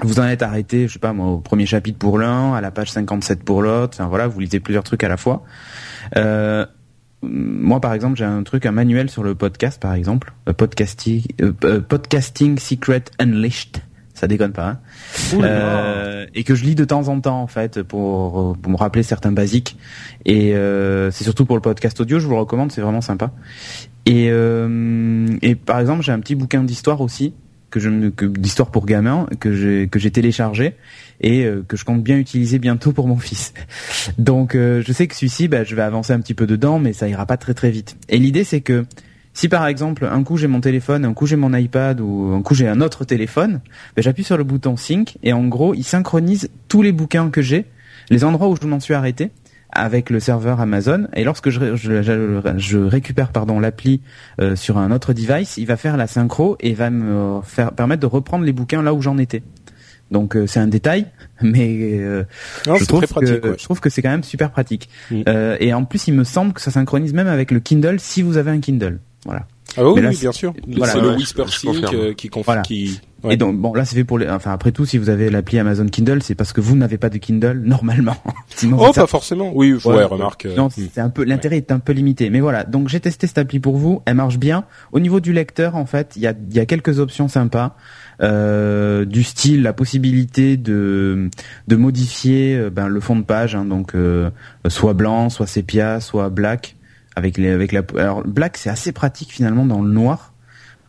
[0.00, 2.70] vous en êtes arrêté, je sais pas moi, au premier chapitre pour l'un, à la
[2.70, 3.96] page 57 pour l'autre.
[3.98, 5.42] Enfin voilà, vous lisez plusieurs trucs à la fois.
[6.16, 6.64] Euh,
[7.22, 11.22] moi, par exemple, j'ai un truc, un manuel sur le podcast, par exemple, euh, podcasting,
[11.40, 13.78] euh, podcasting Secret Unleashed.
[14.14, 14.68] Ça déconne pas.
[14.68, 14.78] Hein
[15.34, 19.04] euh, et que je lis de temps en temps en fait pour, pour me rappeler
[19.04, 19.76] certains basiques.
[20.24, 20.54] Et
[21.12, 23.30] c'est surtout pour le podcast audio, je vous le recommande, c'est vraiment sympa.
[24.06, 27.32] Et, et par exemple, j'ai un petit bouquin d'histoire aussi
[27.70, 27.90] que je
[28.28, 30.74] d'histoire pour gamins que j'ai que j'ai téléchargé
[31.20, 33.52] et euh, que je compte bien utiliser bientôt pour mon fils.
[34.18, 36.92] Donc euh, je sais que celui-ci bah, je vais avancer un petit peu dedans mais
[36.92, 37.96] ça ira pas très très vite.
[38.08, 38.84] Et l'idée c'est que
[39.34, 42.42] si par exemple un coup j'ai mon téléphone, un coup j'ai mon iPad ou un
[42.42, 43.60] coup j'ai un autre téléphone,
[43.96, 47.42] bah, j'appuie sur le bouton sync et en gros il synchronise tous les bouquins que
[47.42, 47.66] j'ai,
[48.10, 49.30] les endroits où je m'en suis arrêté
[49.78, 54.00] avec le serveur Amazon et lorsque je, je, récupère pardon l'appli
[54.40, 58.00] euh, sur un autre device, il va faire la synchro et va me faire permettre
[58.00, 59.42] de reprendre les bouquins là où j'en étais.
[60.10, 61.06] Donc euh, c'est un détail,
[61.42, 62.24] mais euh,
[62.66, 63.26] je, trouve que,
[63.58, 64.88] je trouve que c'est quand même super pratique.
[65.10, 65.22] Mm.
[65.60, 68.36] et en plus, il me semble que ça synchronise même avec le Kindle si vous
[68.36, 68.98] avez un Kindle.
[69.24, 69.46] Voilà.
[69.76, 70.54] Ah oui, bien sûr.
[70.84, 72.62] c'est le Whisper Sync qui, confirme.
[72.62, 75.28] qui et donc bon là c'est fait pour les enfin après tout si vous avez
[75.28, 78.16] l'appli Amazon Kindle c'est parce que vous n'avez pas de Kindle normalement.
[78.48, 79.52] Sinon, oh pas forcément.
[79.54, 80.46] Oui, ouais, remarque.
[80.46, 80.88] Euh, non, hmm.
[80.92, 82.64] c'est un peu l'intérêt est un peu limité mais voilà.
[82.64, 84.64] Donc j'ai testé cette appli pour vous, elle marche bien.
[84.92, 87.76] Au niveau du lecteur en fait, il y a il y a quelques options sympas.
[88.20, 91.30] Euh, du style la possibilité de
[91.68, 94.30] de modifier euh, ben, le fond de page hein, donc euh,
[94.66, 96.74] soit blanc, soit sépia, soit black
[97.14, 100.27] avec les avec la alors black c'est assez pratique finalement dans le noir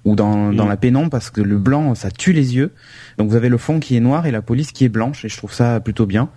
[0.09, 0.69] ou dans, dans mm.
[0.69, 2.71] la pénombre parce que le blanc ça tue les yeux.
[3.17, 5.29] Donc vous avez le fond qui est noir et la police qui est blanche et
[5.29, 6.29] je trouve ça plutôt bien.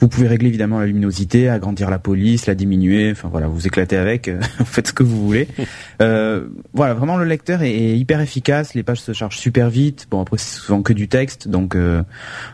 [0.00, 3.96] Vous pouvez régler évidemment la luminosité, agrandir la police, la diminuer, enfin voilà, vous éclatez
[3.96, 5.48] avec, euh, faites ce que vous voulez.
[6.00, 10.06] Euh, voilà, vraiment le lecteur est, hyper efficace, les pages se chargent super vite.
[10.10, 12.04] Bon après c'est souvent que du texte donc euh,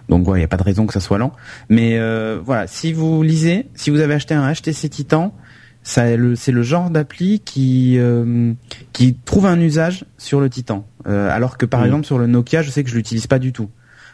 [0.08, 1.32] donc il n'y a pas de raison que ça soit lent.
[1.68, 5.34] Mais euh, voilà, si vous lisez, si vous avez acheté un HTC Titan,
[5.84, 8.52] c'est le genre d'appli qui euh,
[8.92, 11.84] qui trouve un usage sur le Titan, euh, alors que par mm.
[11.84, 13.68] exemple sur le Nokia, je sais que je l'utilise pas du tout.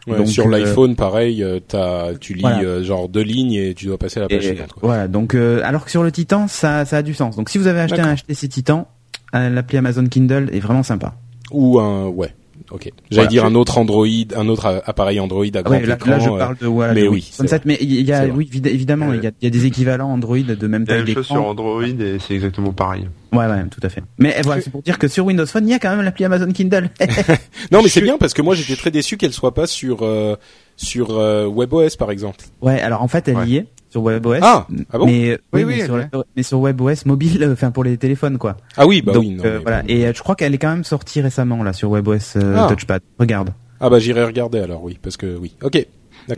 [0.07, 4.19] donc, sur euh, l'iPhone, pareil, as, tu lis genre deux lignes et tu dois passer
[4.19, 4.75] à la page suivante.
[4.83, 7.37] Voilà, donc alors que sur le Titan, ça, ça a du sens.
[7.37, 8.89] Donc si vous avez acheté un HTC Titan,
[9.33, 11.15] l'appli Amazon Kindle est vraiment sympa.
[11.53, 12.35] Ou un ouais,
[12.71, 12.91] ok.
[13.11, 16.11] J'allais dire un autre Android, un autre appareil Android à grand ouais, là, écran.
[16.11, 17.31] là, je parle de voilà, mais de oui,
[17.65, 20.11] mais il y a, oui, vid- évidemment, il y a, il y a des équivalents
[20.13, 21.51] Android de même taille même chose sur d'écran.
[21.51, 23.09] Android et c'est exactement pareil.
[23.33, 24.03] Ouais, ouais, tout à fait.
[24.19, 26.05] Mais eh, voilà, c'est pour dire que sur Windows Phone, il y a quand même
[26.05, 26.91] l'appli Amazon Kindle.
[27.71, 30.37] Non, mais c'est bien parce que moi j'étais très déçu qu'elle soit pas sur euh,
[30.77, 32.45] sur euh, WebOS par exemple.
[32.63, 33.47] ouais, alors en fait, elle Ouais.
[33.49, 34.39] y est sur WebOS.
[34.41, 35.07] Ah, ah bon?
[35.07, 35.97] Mais, Oui, oui, oui, mais, sur,
[36.37, 38.57] mais WebOS mobile, euh, enfin pour les téléphones, quoi.
[38.77, 39.31] Ah oui, bah Donc, oui.
[39.31, 39.83] Non, euh, voilà.
[39.89, 42.67] Et euh, je crois qu'elle est quand même sortie récemment là sur WebOS euh, Ah.
[42.71, 43.03] Touchpad.
[43.19, 43.51] Regarde.
[43.81, 45.55] Ah bah j'irai regarder alors, oui, parce que oui.
[45.63, 45.87] Ok.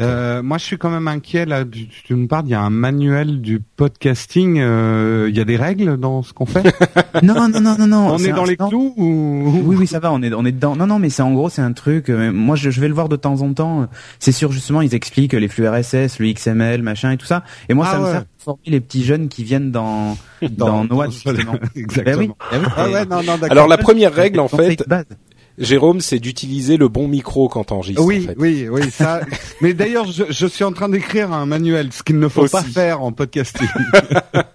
[0.00, 1.64] Euh, moi, je suis quand même inquiet là.
[1.64, 4.58] Tu, tu nous parles, il y a un manuel du podcasting.
[4.60, 6.62] euh, Il y a des règles dans ce qu'on fait.
[7.22, 8.08] non, non, non, non, non.
[8.14, 8.68] on est un- dans les non.
[8.68, 10.76] clous ou Oui, oui, ça va, on est, on est dedans.
[10.76, 12.08] Non, non, mais c'est en gros, c'est un truc.
[12.10, 13.88] euh, moi, je, je vais le voir de temps en temps.
[14.18, 17.42] C'est sûr, justement, ils expliquent les flux RSS, le XML, machin et tout ça.
[17.68, 20.16] Et moi, Ah ça me sert pour former les petits jeunes qui viennent dans
[20.50, 21.54] dans, No Watch, justement.
[21.76, 22.16] Exactement.
[22.16, 23.48] Ben oui, ben oui, Ah c'est- ouais, non, non, d'accord.
[23.50, 24.82] Alors la première règle en fait.
[25.58, 28.02] Jérôme, c'est d'utiliser le bon micro quand t'enregistres.
[28.02, 28.36] Oui, en fait.
[28.38, 29.20] oui, oui, ça.
[29.60, 32.52] Mais d'ailleurs, je, je suis en train d'écrire un manuel, ce qu'il ne faut Aussi.
[32.52, 33.68] pas faire en podcasting.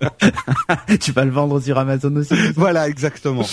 [0.99, 2.33] tu vas le vendre sur Amazon aussi.
[2.55, 3.45] voilà, exactement.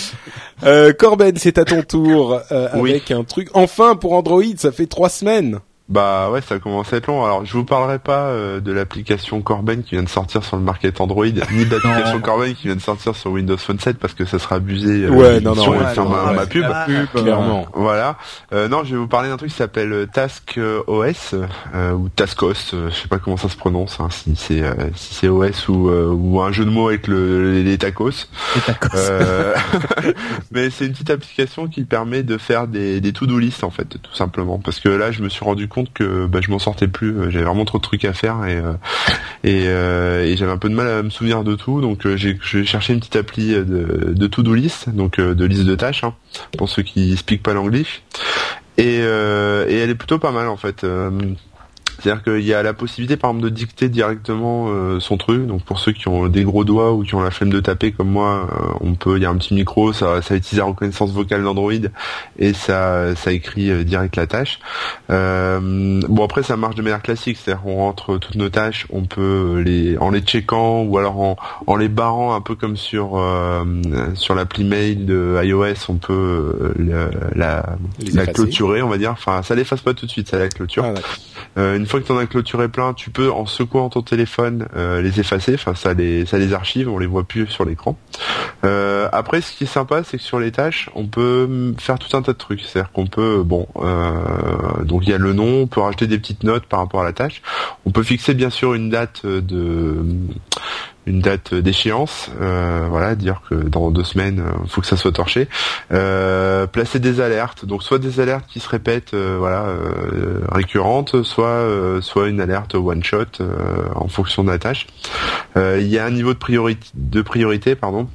[0.63, 2.91] Euh, Corben, c'est à ton tour euh, Oui.
[2.91, 3.49] avec un truc.
[3.53, 5.59] Enfin pour Android, ça fait trois semaines.
[5.87, 7.23] Bah ouais, ça commence à être long.
[7.23, 10.63] Alors, je vous parlerai pas euh, de l'application Corben qui vient de sortir sur le
[10.63, 12.19] market Android, ni de l'application.
[12.21, 15.03] Corben qui vient de sortir sur Windows Phone 7 parce que ça sera abusé.
[15.03, 15.93] euh, Ouais, non, non, ouais, ma,
[16.29, 16.63] ouais, ma pub.
[16.67, 17.67] pas- Pub, euh, Clairement.
[17.75, 18.17] Voilà.
[18.51, 21.35] Euh, non, je vais vous parler d'un truc qui s'appelle euh, Task euh, OS
[21.75, 22.53] euh, ou Taskos.
[22.73, 25.69] euh, je sais pas comment ça se prononce, hein, si c'est euh, si c'est OS
[25.69, 28.09] ou euh, ou un jeu de mots avec le, les, les tacos.
[28.55, 28.89] C'est ta cause.
[29.07, 29.53] Euh,
[30.51, 34.01] mais c'est une petite application qui permet de faire des, des to-do list en fait,
[34.01, 34.57] tout simplement.
[34.57, 37.11] Parce que là, je me suis rendu compte que bah, je m'en sortais plus.
[37.15, 38.73] euh, J'avais vraiment trop de trucs à faire et euh,
[39.45, 41.81] euh, et j'avais un peu de mal à me souvenir de tout.
[41.81, 46.13] Donc j'ai cherché une petite appli de, to-do list, donc de liste de tâches, hein,
[46.57, 47.85] pour ceux qui speak pas l'anglais.
[48.77, 50.85] Et elle est plutôt pas mal en fait.
[51.99, 55.47] C'est-à-dire qu'il y a la possibilité, par exemple, de dicter directement euh, son truc.
[55.47, 57.91] Donc pour ceux qui ont des gros doigts ou qui ont la flemme de taper
[57.91, 59.17] comme moi, euh, on peut.
[59.17, 61.71] Il y a un petit micro, ça, ça utilise la reconnaissance vocale d'Android
[62.37, 64.59] et ça, ça écrit euh, direct la tâche.
[65.09, 69.03] Euh, bon après, ça marche de manière classique, c'est-à-dire qu'on rentre toutes nos tâches, on
[69.03, 73.17] peut les en les checkant ou alors en, en les barrant un peu comme sur
[73.17, 73.63] euh,
[74.15, 76.73] sur l'appli mail de iOS, on peut
[77.35, 77.75] la,
[78.13, 79.11] la clôturer, on va dire.
[79.11, 80.85] Enfin, ça l'efface pas tout de suite, ça la clôture.
[80.85, 80.99] Ah.
[81.85, 85.03] Une fois que tu en as clôturé plein, tu peux en secouant ton téléphone euh,
[85.03, 85.53] les effacer.
[85.53, 87.95] Enfin, ça les ça les archive, on les voit plus sur l'écran.
[88.63, 92.17] Euh, après, ce qui est sympa, c'est que sur les tâches, on peut faire tout
[92.17, 92.61] un tas de trucs.
[92.61, 96.17] C'est-à-dire qu'on peut, bon, euh, donc il y a le nom, on peut rajouter des
[96.17, 97.43] petites notes par rapport à la tâche.
[97.85, 100.03] On peut fixer bien sûr une date de
[101.05, 105.11] une date d'échéance, euh, voilà, dire que dans deux semaines, il faut que ça soit
[105.11, 105.47] torché.
[105.91, 111.23] Euh, placer des alertes, donc soit des alertes qui se répètent, euh, voilà, euh, récurrentes,
[111.23, 114.87] soit euh, soit une alerte one shot euh, en fonction de la tâche.
[115.57, 118.07] Euh, Il y a un niveau de priorité, de priorité, pardon.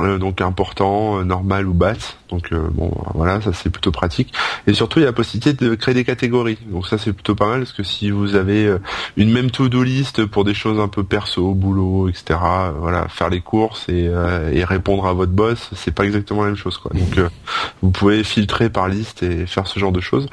[0.00, 2.16] Euh, donc important, euh, normal ou basse.
[2.30, 4.32] Donc euh, bon, voilà, ça c'est plutôt pratique.
[4.66, 6.58] Et surtout, il y a la possibilité de créer des catégories.
[6.66, 8.78] Donc ça c'est plutôt pas mal parce que si vous avez euh,
[9.16, 12.38] une même to-do list pour des choses un peu perso, boulot, etc.
[12.78, 16.48] voilà, faire les courses et, euh, et répondre à votre boss, c'est pas exactement la
[16.48, 16.92] même chose, quoi.
[16.94, 17.28] Donc euh,
[17.82, 20.28] vous pouvez filtrer par liste et faire ce genre de choses.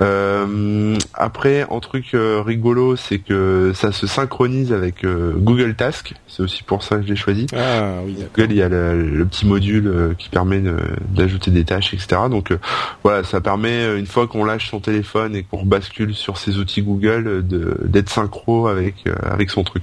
[0.00, 6.14] Euh, après, un truc rigolo, c'est que ça se synchronise avec euh, Google Task.
[6.28, 7.46] C'est aussi pour ça que je l'ai choisi.
[7.54, 8.16] Ah oui.
[8.34, 10.62] Google, il y a le, le petit module euh, qui permet
[11.10, 12.22] d'ajouter des tâches, etc.
[12.30, 12.58] Donc euh,
[13.02, 16.58] voilà, ça permet euh, une fois qu'on lâche son téléphone et qu'on bascule sur ses
[16.58, 19.82] outils Google d'être synchro avec avec son truc.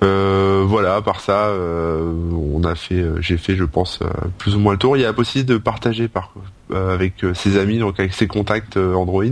[0.00, 4.00] Voilà, à part ça, on a fait, j'ai fait, je pense,
[4.38, 4.96] plus ou moins le tour.
[4.96, 6.32] Il y a la possibilité de partager par
[6.72, 9.24] avec ses amis, donc avec ses contacts Android,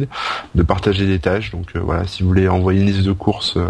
[0.55, 1.51] de partager des tâches.
[1.53, 3.69] Donc euh, voilà, si vous voulez envoyer une liste de courses euh,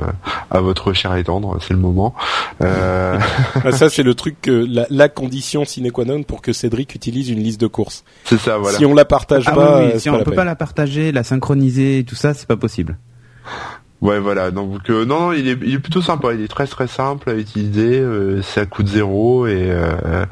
[0.50, 2.14] à votre cher et tendre, c'est le moment.
[2.60, 3.18] Euh,
[3.64, 7.28] Ah, ça c'est le truc la, la condition sine qua non pour que Cédric utilise
[7.30, 8.04] une liste de courses.
[8.24, 8.78] c'est ça, voilà.
[8.78, 10.36] Si on la partage Ah pas, oui, oui, euh, si on la peut peine.
[10.36, 12.98] pas la partager, la synchroniser, tout ça, c'est pas possible.
[14.00, 14.52] Ouais, voilà.
[14.52, 16.32] Donc euh, non, non, il est, il est plutôt sympa.
[16.32, 17.98] Il est très très simple à utiliser.
[17.98, 20.24] euh, c'est à coût de zéro et euh,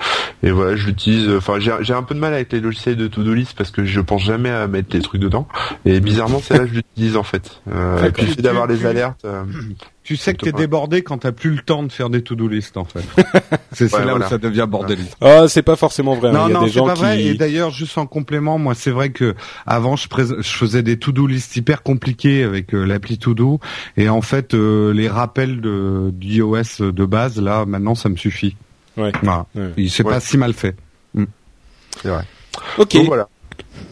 [0.45, 1.29] et voilà, je l'utilise.
[1.37, 3.85] Enfin, j'ai j'ai un peu de mal avec les logiciels de to-do list parce que
[3.85, 5.49] je pense jamais à mettre les trucs dedans.
[5.85, 7.61] Et bizarrement, c'est là que je l'utilise en fait.
[7.73, 9.27] Euh, et puis d'avoir les alertes.
[10.07, 12.77] Tu sais que t'es débordé quand t'as plus le temps de faire des to-do list
[12.77, 13.01] en fait.
[13.73, 14.27] c'est Ouais, là voilà.
[14.27, 15.11] où ça devient bordélique.
[15.21, 16.29] Ah, c'est pas forcément vrai.
[16.29, 16.33] hein.
[16.33, 17.01] Non, Il y a non, des gens pas qui.
[17.01, 17.23] vrai.
[17.25, 19.35] Et d'ailleurs, juste en complément, moi, c'est vrai que
[19.67, 23.59] avant, je, prés- je faisais des to-do list hyper compliqués avec euh, l'appli To-Do,
[23.97, 28.55] et en fait, euh, les rappels de d'iOS de base, là, maintenant, ça me suffit.
[28.97, 29.11] Ouais.
[29.23, 29.47] Voilà.
[29.57, 29.73] Ouais.
[29.77, 30.13] Il- C'est Ouais.
[30.13, 30.77] pas si mal fait.
[32.01, 32.25] c'est vrai.
[32.79, 32.95] Ok.
[32.95, 33.29] Donc voilà.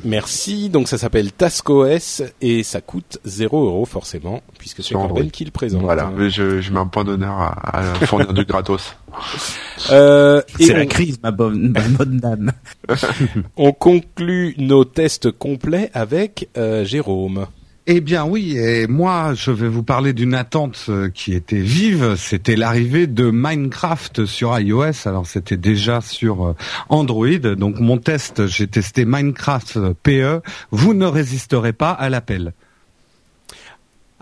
[0.05, 0.69] Merci.
[0.69, 5.51] Donc ça s'appelle TaskOS et ça coûte 0 euros forcément, puisque c'est Corben qui le
[5.51, 5.81] présente.
[5.83, 8.95] Voilà, mais je, je mets un point d'honneur à, à fournir du gratos.
[9.91, 12.53] Euh, C'est la on- crise, ma bonne, ma bonne dame.
[13.57, 17.47] On conclut nos tests complets avec euh, Jérôme.
[17.87, 22.15] Eh bien oui, et moi je vais vous parler d'une attente euh, qui était vive,
[22.17, 25.07] c'était l'arrivée de Minecraft sur iOS.
[25.07, 26.57] Alors c'était déjà sur euh,
[26.89, 27.37] Android.
[27.59, 30.41] Donc mon test, j'ai testé Minecraft euh, PE.
[30.71, 32.55] Vous ne résisterez pas à l'appel.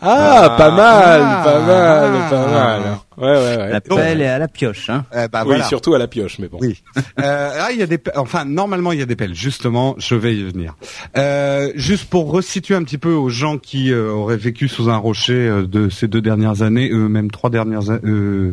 [0.02, 0.56] Ah, Ah.
[0.58, 1.40] pas mal, Ah.
[1.44, 2.82] pas mal, pas mal.
[3.18, 3.70] Ouais, ouais, ouais.
[3.70, 5.04] La pelle est à la pioche, hein.
[5.12, 5.64] Eh ben, oui, voilà.
[5.64, 6.58] surtout à la pioche, mais bon.
[6.60, 6.82] Oui.
[7.20, 9.34] Euh, ah, il y a des, enfin, normalement, il y a des pelles.
[9.34, 10.74] Justement, je vais y venir.
[11.16, 14.96] Euh, juste pour resituer un petit peu aux gens qui euh, auraient vécu sous un
[14.96, 18.52] rocher euh, de ces deux dernières années, euh, même trois dernières, euh,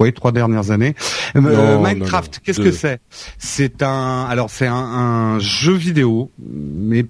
[0.00, 0.94] oui, trois dernières années.
[1.36, 3.00] Euh, Non, Minecraft, qu'est-ce que c'est?
[3.38, 7.04] C'est un, alors c'est un, un jeu vidéo, mais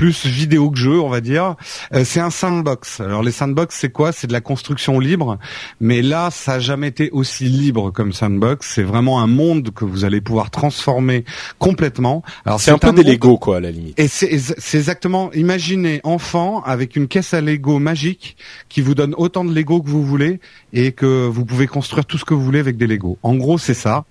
[0.00, 1.56] plus vidéo que jeu, on va dire.
[1.92, 3.00] Euh, c'est un sandbox.
[3.00, 4.12] Alors les sandbox, c'est quoi?
[4.12, 5.38] C'est de la construction libre,
[5.78, 8.66] mais là, ça a jamais été aussi libre comme sandbox.
[8.76, 11.26] C'est vraiment un monde que vous allez pouvoir transformer
[11.58, 12.22] complètement.
[12.46, 14.00] Alors C'est un peu des monde- Lego, quoi, à la limite.
[14.00, 18.38] et c'est c'est exactement, imaginez enfant avec une caisse à Lego magique
[18.70, 20.40] qui vous donne autant de Lego que vous voulez
[20.72, 23.18] et que vous pouvez construire tout ce que vous voulez avec des Lego.
[23.22, 24.04] En gros, c'est ça.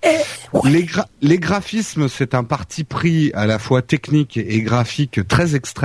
[0.64, 5.56] Les, gra- les graphismes, c'est un parti pris à la fois technique et graphique très
[5.56, 5.79] extrême.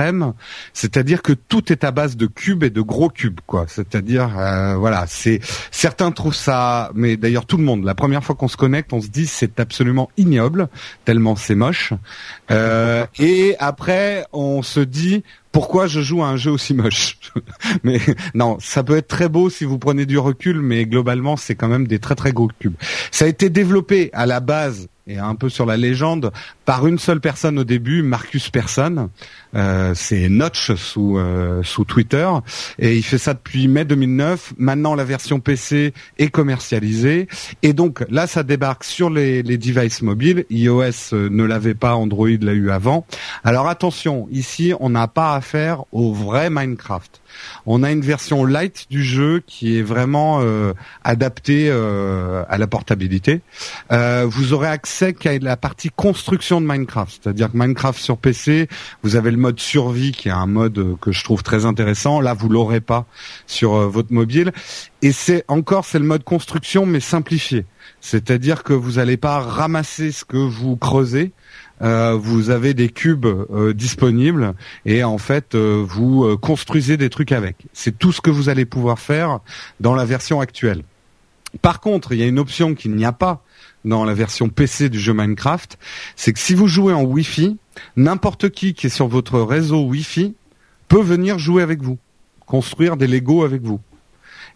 [0.72, 3.66] C'est-à-dire que tout est à base de cubes et de gros cubes, quoi.
[3.68, 7.84] C'est-à-dire, euh, voilà, c'est certains trouvent ça, mais d'ailleurs tout le monde.
[7.84, 10.68] La première fois qu'on se connecte, on se dit c'est absolument ignoble,
[11.04, 11.92] tellement c'est moche.
[12.50, 15.24] Euh, et après, on se dit
[15.56, 17.16] pourquoi je joue à un jeu aussi moche.
[17.82, 17.98] mais
[18.34, 21.68] non, ça peut être très beau si vous prenez du recul, mais globalement, c'est quand
[21.68, 22.74] même des très très gros cubes.
[23.10, 26.32] Ça a été développé à la base et un peu sur la légende
[26.64, 29.08] par une seule personne au début, Marcus Persson.
[29.54, 32.28] Euh, c'est Notch sous euh, sous Twitter
[32.78, 34.54] et il fait ça depuis mai 2009.
[34.58, 37.28] Maintenant, la version PC est commercialisée
[37.62, 40.44] et donc là, ça débarque sur les, les devices mobiles.
[40.50, 43.06] iOS euh, ne l'avait pas, Android l'a eu avant.
[43.44, 45.40] Alors attention, ici, on n'a pas
[45.92, 47.20] au vrai Minecraft.
[47.66, 50.72] On a une version light du jeu qui est vraiment euh,
[51.04, 53.40] adaptée euh, à la portabilité.
[53.92, 58.68] Euh, vous aurez accès qu'à la partie construction de Minecraft, c'est-à-dire que Minecraft sur PC,
[59.02, 62.20] vous avez le mode survie qui est un mode que je trouve très intéressant.
[62.20, 63.06] Là, vous l'aurez pas
[63.46, 64.52] sur votre mobile.
[65.02, 67.66] Et c'est encore c'est le mode construction mais simplifié.
[68.00, 71.32] C'est-à-dire que vous n'allez pas ramasser ce que vous creusez.
[71.82, 74.54] Euh, vous avez des cubes euh, disponibles
[74.86, 77.56] et en fait euh, vous construisez des trucs avec.
[77.72, 79.40] C'est tout ce que vous allez pouvoir faire
[79.80, 80.82] dans la version actuelle.
[81.62, 83.42] Par contre, il y a une option qu'il n'y a pas
[83.84, 85.78] dans la version PC du jeu Minecraft,
[86.16, 87.56] c'est que si vous jouez en Wi-Fi,
[87.96, 90.34] n'importe qui qui est sur votre réseau Wi-Fi
[90.88, 91.98] peut venir jouer avec vous,
[92.46, 93.80] construire des Lego avec vous.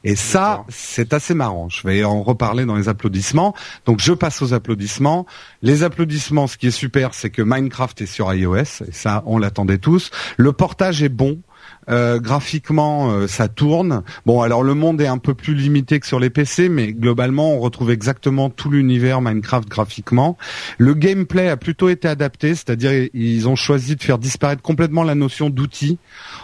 [0.02, 1.68] Et ça, c'est assez marrant.
[1.68, 3.54] Je vais en reparler dans les applaudissements.
[3.84, 5.26] Donc je passe aux applaudissements.
[5.62, 9.38] Les applaudissements, ce qui est super, c'est que Minecraft est sur iOS, et ça, on
[9.38, 10.10] l'attendait tous.
[10.36, 11.40] Le portage est bon.
[11.88, 14.02] Euh, graphiquement, euh, ça tourne.
[14.26, 17.54] Bon, alors le monde est un peu plus limité que sur les PC, mais globalement,
[17.54, 20.36] on retrouve exactement tout l'univers Minecraft graphiquement.
[20.78, 25.14] Le gameplay a plutôt été adapté, c'est-à-dire ils ont choisi de faire disparaître complètement la
[25.14, 25.98] notion d'outil.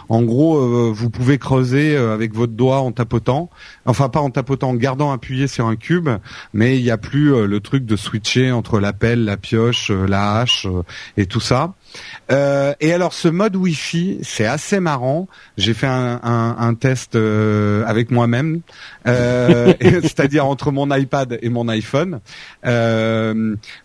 [0.09, 3.49] En gros, euh, vous pouvez creuser avec votre doigt en tapotant,
[3.85, 6.09] enfin pas en tapotant, en gardant appuyé sur un cube,
[6.53, 10.39] mais il n'y a plus le truc de switcher entre la pelle, la pioche, la
[10.39, 10.67] hache
[11.15, 11.73] et tout ça.
[12.31, 15.27] Euh, et alors ce mode Wi-Fi, c'est assez marrant.
[15.57, 18.61] J'ai fait un, test euh, avec moi-même,
[19.07, 22.19] euh, c'est-à-dire entre mon iPad et mon iPhone.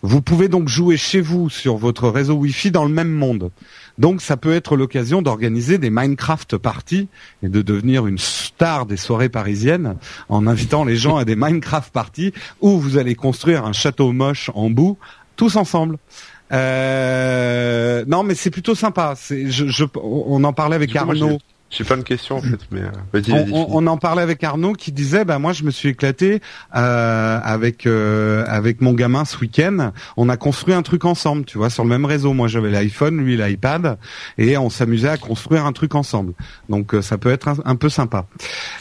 [0.02, 3.50] Vous pouvez donc jouer chez vous sur votre réseau Wi-Fi dans le même monde.
[3.98, 7.08] Donc ça peut être l'occasion d'organiser des Minecraft parties
[7.42, 9.96] et de devenir une star des soirées parisiennes
[10.30, 14.50] en invitant les gens à des Minecraft parties où vous allez construire un château moche
[14.54, 14.96] en boue
[15.36, 15.98] tous ensemble.
[16.52, 19.14] Euh, non, mais c'est plutôt sympa.
[19.16, 21.38] C'est, je, je- on en parlait avec coup, Arnaud.
[21.70, 23.52] J'ai pas de questions en fait, mais euh, vas-y, On, vas-y.
[23.54, 26.42] on- on en parlait avec Arnaud qui disait, bah moi je me suis éclaté
[26.76, 29.92] euh, avec euh, avec mon gamin ce week-end.
[30.18, 32.34] On a construit un truc ensemble, tu vois, sur le même réseau.
[32.34, 33.96] Moi j'avais l'iPhone, lui l'iPad,
[34.36, 36.34] et on s'amusait à construire un truc ensemble.
[36.68, 38.26] Donc euh, ça peut être un, un peu sympa.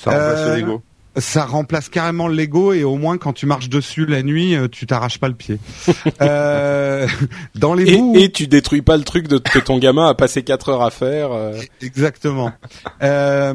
[0.03, 0.81] Ça remplace le Lego.
[1.17, 4.67] Ça remplace carrément le Lego et au moins quand tu marches dessus la nuit, euh,
[4.69, 5.59] tu t'arraches pas le pied.
[6.21, 7.07] euh,
[7.55, 10.13] dans les et, bouts, et tu détruis pas le truc de, que ton gamin a
[10.13, 11.31] passé 4 heures à faire.
[11.31, 11.59] euh.
[11.81, 12.51] exactement.
[13.03, 13.53] Euh,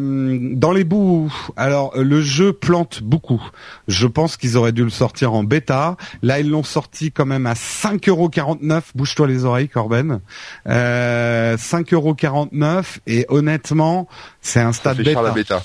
[0.53, 3.43] dans les bouts, alors le jeu plante beaucoup.
[3.89, 5.97] Je pense qu'ils auraient dû le sortir en bêta.
[6.23, 8.83] Là, ils l'ont sorti quand même à 5,49€.
[8.95, 10.21] Bouge-toi les oreilles, Corben.
[10.69, 14.09] Euh, 5,49€ et honnêtement,
[14.43, 15.23] c'est un stade bêta.
[15.23, 15.63] la bêta.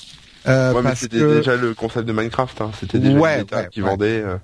[0.48, 2.60] Euh, ouais, mais parce c'était que déjà le concept de Minecraft.
[2.60, 2.70] Hein.
[2.80, 3.88] C'était déjà Ouais, une bêta ouais, qui ouais.
[3.90, 4.22] vendait.
[4.24, 4.36] euh,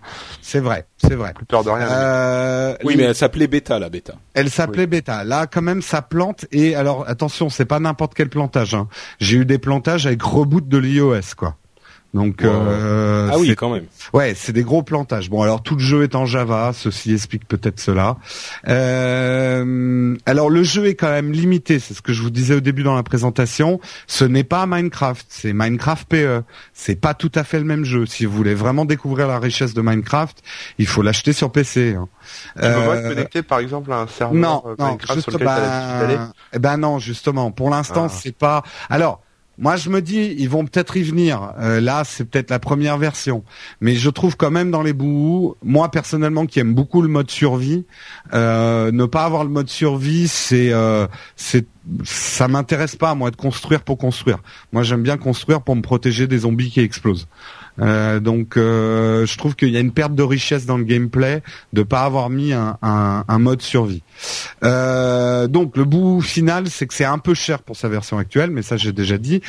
[0.42, 1.32] c'est vrai, c'est vrai.
[1.34, 1.88] plus peur de rien.
[1.90, 4.14] Euh, Oui, mais elle s'appelait bêta la bêta.
[4.34, 5.24] Elle s'appelait bêta.
[5.24, 6.46] Là, quand même, ça plante.
[6.52, 8.74] Et alors, attention, c'est pas n'importe quel plantage.
[8.74, 8.86] hein.
[9.20, 11.56] J'ai eu des plantages avec reboot de l'iOS, quoi.
[12.14, 12.48] Donc, Ouais.
[12.50, 13.84] euh, ah oui, c'est- quand même.
[14.14, 15.28] ouais, c'est des gros plantages.
[15.28, 16.72] Bon, alors tout le jeu est en Java.
[16.74, 18.16] Ceci explique peut-être cela.
[19.02, 21.78] Euh, alors, le jeu est quand même limité.
[21.78, 23.80] C'est ce que je vous disais au début dans la présentation.
[24.06, 25.26] Ce n'est pas Minecraft.
[25.28, 26.42] C'est Minecraft PE.
[26.72, 28.06] C'est pas tout à fait le même jeu.
[28.06, 30.42] Si vous voulez vraiment découvrir la richesse de Minecraft,
[30.78, 31.94] il faut l'acheter sur PC.
[31.94, 32.08] hein.
[32.56, 35.14] Tu peux pas te Euh, connecter par exemple à un serveur non, euh, non, Minecraft
[35.14, 35.46] juste, sur lequel
[36.08, 37.50] ben, eh ben non, justement.
[37.50, 38.12] Pour l'instant, Ah.
[38.14, 38.62] c'est pas.
[38.90, 39.20] Alors,
[39.58, 41.52] moi, je me dis, ils vont peut-être y venir.
[41.58, 43.42] Euh, là, c'est peut-être la première version,
[43.80, 45.56] mais je trouve quand même dans les bouts.
[45.64, 47.84] Moi, personnellement, qui aime beaucoup le mode survie,
[48.34, 51.08] euh, ne pas avoir le mode survie, c'est, euh,
[52.04, 54.38] ça m'intéresse pas moi de construire pour construire.
[54.72, 57.26] Moi, j'aime bien construire pour me protéger des zombies qui explosent.
[57.80, 61.42] Euh, donc, euh, je trouve qu'il y a une perte de richesse dans le gameplay
[61.72, 64.02] de pas avoir mis un, un, un mode survie.
[64.64, 68.50] Euh, donc, le bout final, c'est que c'est un peu cher pour sa version actuelle,
[68.50, 69.40] mais ça j'ai déjà dit.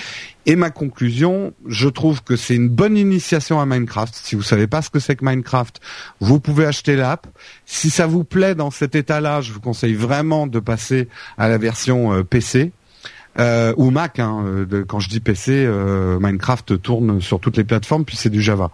[0.46, 4.14] Et ma conclusion, je trouve que c'est une bonne initiation à Minecraft.
[4.16, 5.80] Si vous savez pas ce que c'est que Minecraft,
[6.20, 7.28] vous pouvez acheter l'app.
[7.66, 11.58] Si ça vous plaît dans cet état-là, je vous conseille vraiment de passer à la
[11.58, 12.72] version PC.
[13.38, 17.64] Euh, ou Mac, hein, euh, quand je dis PC, euh, Minecraft tourne sur toutes les
[17.64, 18.72] plateformes, puis c'est du Java.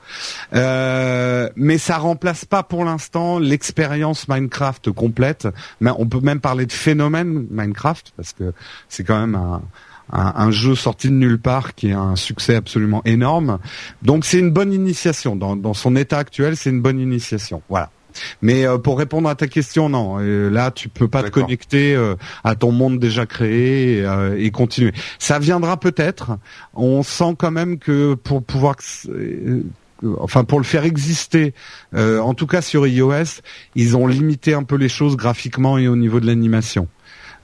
[0.54, 5.48] Euh, mais ça remplace pas pour l'instant l'expérience Minecraft complète.
[5.82, 8.54] Mais on peut même parler de phénomène Minecraft parce que
[8.90, 9.40] c'est quand même
[10.12, 13.60] un jeu sorti de nulle part qui a un succès absolument énorme.
[14.04, 15.36] Donc c'est une bonne initiation.
[15.36, 17.62] Dans, dans son état actuel, c'est une bonne initiation.
[17.70, 17.90] Voilà.
[18.42, 20.18] Mais euh, pour répondre à ta question, non.
[20.20, 24.38] Euh, là, tu peux pas te connecter euh, à ton monde déjà créé et, euh,
[24.38, 24.94] et continuer.
[25.20, 26.38] Ça viendra peut-être.
[26.74, 28.76] On sent quand même que pour pouvoir,
[29.10, 29.64] euh,
[30.20, 31.54] enfin pour le faire exister,
[31.94, 33.42] euh, en tout cas sur iOS,
[33.76, 36.88] ils ont limité un peu les choses graphiquement et au niveau de l'animation.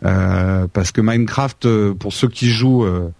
[0.03, 3.11] Euh, parce que Minecraft, euh, pour ceux qui jouent euh,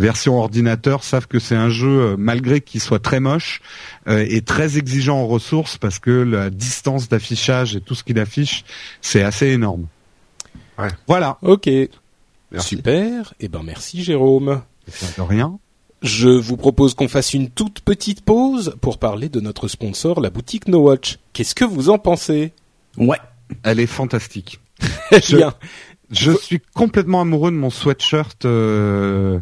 [0.00, 3.60] version ordinateur, savent que c'est un jeu, euh, malgré qu'il soit très moche,
[4.08, 8.18] euh, et très exigeant en ressources, parce que la distance d'affichage et tout ce qu'il
[8.18, 8.64] affiche,
[9.00, 9.86] c'est assez énorme.
[10.78, 10.88] Ouais.
[11.06, 11.38] Voilà.
[11.42, 11.68] Ok,
[12.50, 12.68] Merci.
[12.76, 13.34] super.
[13.38, 14.62] Eh ben merci Jérôme.
[15.16, 15.58] De rien.
[16.02, 20.30] Je vous propose qu'on fasse une toute petite pause pour parler de notre sponsor, la
[20.30, 21.18] boutique No Watch.
[21.34, 22.52] Qu'est-ce que vous en pensez?
[22.96, 23.18] Ouais.
[23.62, 24.60] Elle est fantastique.
[25.12, 25.52] Eh bien,
[26.10, 28.44] Je suis complètement amoureux de mon sweatshirt.
[28.46, 29.40] Euh,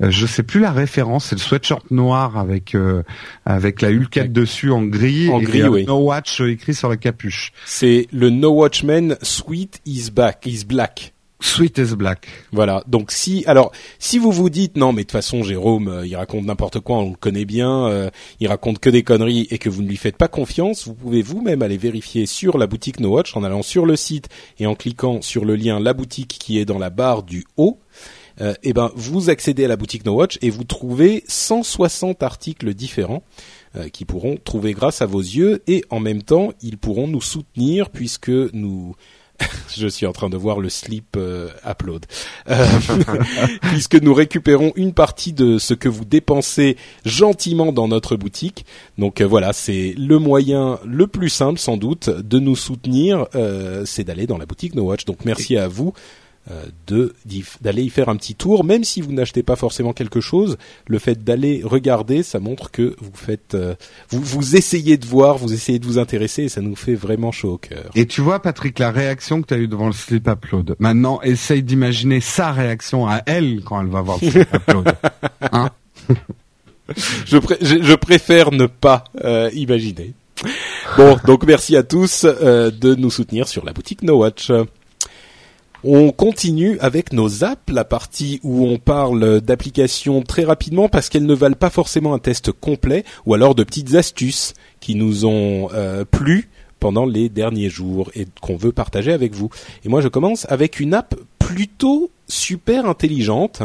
[0.00, 1.26] je sais plus la référence.
[1.26, 3.02] C'est le sweatshirt noir avec euh,
[3.44, 5.86] avec la Hulkette dessus en gris En et gris, oui.
[5.86, 7.52] No Watch euh, écrit sur la capuche.
[7.64, 11.14] c'est le No Watchman Sweet is back, is black.
[11.40, 12.26] Sweet as black.
[12.50, 12.82] Voilà.
[12.86, 16.16] Donc si alors si vous vous dites non mais de toute façon Jérôme euh, il
[16.16, 19.68] raconte n'importe quoi, on le connaît bien, euh, il raconte que des conneries et que
[19.68, 23.10] vous ne lui faites pas confiance, vous pouvez vous-même aller vérifier sur la boutique No
[23.10, 24.28] Watch en allant sur le site
[24.58, 27.78] et en cliquant sur le lien la boutique qui est dans la barre du haut.
[28.40, 32.74] Euh, et ben vous accédez à la boutique No Watch et vous trouvez 160 articles
[32.74, 33.22] différents
[33.76, 37.22] euh, qui pourront trouver grâce à vos yeux et en même temps ils pourront nous
[37.22, 38.94] soutenir puisque nous
[39.76, 42.06] je suis en train de voir le slip euh, upload.
[42.48, 42.66] Euh,
[43.62, 48.64] puisque nous récupérons une partie de ce que vous dépensez gentiment dans notre boutique.
[48.98, 53.84] Donc euh, voilà, c'est le moyen le plus simple sans doute de nous soutenir, euh,
[53.84, 55.04] c'est d'aller dans la boutique No Watch.
[55.04, 55.92] Donc merci à vous
[56.86, 60.20] de d'y- d'aller y faire un petit tour, même si vous n'achetez pas forcément quelque
[60.20, 60.56] chose.
[60.86, 63.74] Le fait d'aller regarder, ça montre que vous faites, euh,
[64.10, 67.32] vous vous essayez de voir, vous essayez de vous intéresser, et ça nous fait vraiment
[67.32, 67.90] chaud au cœur.
[67.94, 70.76] Et tu vois, Patrick, la réaction que tu as eue devant le slip upload.
[70.78, 74.92] Maintenant, essaye d'imaginer sa réaction à elle quand elle va voir le slip upload.
[75.52, 75.70] Hein?
[77.26, 80.12] Je, pré- je, je préfère ne pas euh, imaginer.
[80.96, 84.50] Bon, donc merci à tous euh, de nous soutenir sur la boutique No Watch.
[85.84, 91.26] On continue avec nos apps, la partie où on parle d'applications très rapidement parce qu'elles
[91.26, 95.68] ne valent pas forcément un test complet ou alors de petites astuces qui nous ont
[95.74, 96.48] euh, plu
[96.80, 99.50] pendant les derniers jours et qu'on veut partager avec vous.
[99.84, 103.62] Et moi je commence avec une app plutôt super intelligente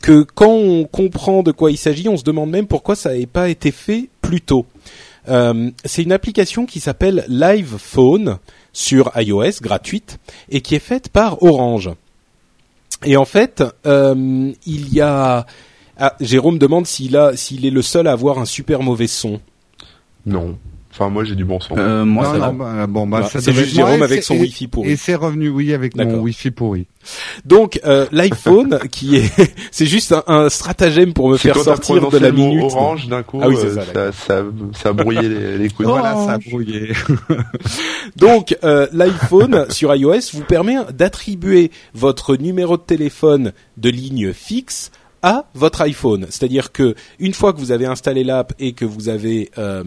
[0.00, 3.26] que quand on comprend de quoi il s'agit, on se demande même pourquoi ça n'avait
[3.26, 4.66] pas été fait plus tôt.
[5.28, 8.38] Euh, c'est une application qui s'appelle Live Phone
[8.74, 10.18] sur iOS, gratuite,
[10.50, 11.90] et qui est faite par Orange.
[13.04, 15.46] Et en fait, euh, il y a...
[15.96, 19.40] Ah, Jérôme demande s'il a, s'il est le seul à avoir un super mauvais son.
[20.26, 20.58] Non.
[20.96, 21.76] Enfin, moi j'ai du bon son.
[21.76, 22.52] Euh, moi, Non, ça non, va.
[22.52, 24.90] bah, bon, bah, Bah, ça c'est juste Jérôme avec son Wi-Fi pourri.
[24.92, 26.20] Et c'est revenu, oui, avec mon.
[26.20, 26.86] Wi-Fi pourri.
[27.44, 32.18] Donc euh, l'iPhone, qui est, c'est juste un, un stratagème pour me faire sortir de
[32.18, 32.62] la minute.
[32.62, 35.68] orange d'un coup, Ah oui, c'est euh, ça, ça, ça, ça a brouillé les, les
[35.68, 35.88] coups.
[35.88, 36.92] Voilà, ça a brouillé.
[38.16, 44.90] Donc euh, l'iPhone sur iOS vous permet d'attribuer votre numéro de téléphone de ligne fixe
[45.24, 46.26] à votre iPhone.
[46.28, 49.82] C'est-à-dire que une fois que vous avez installé l'app et que vous avez euh,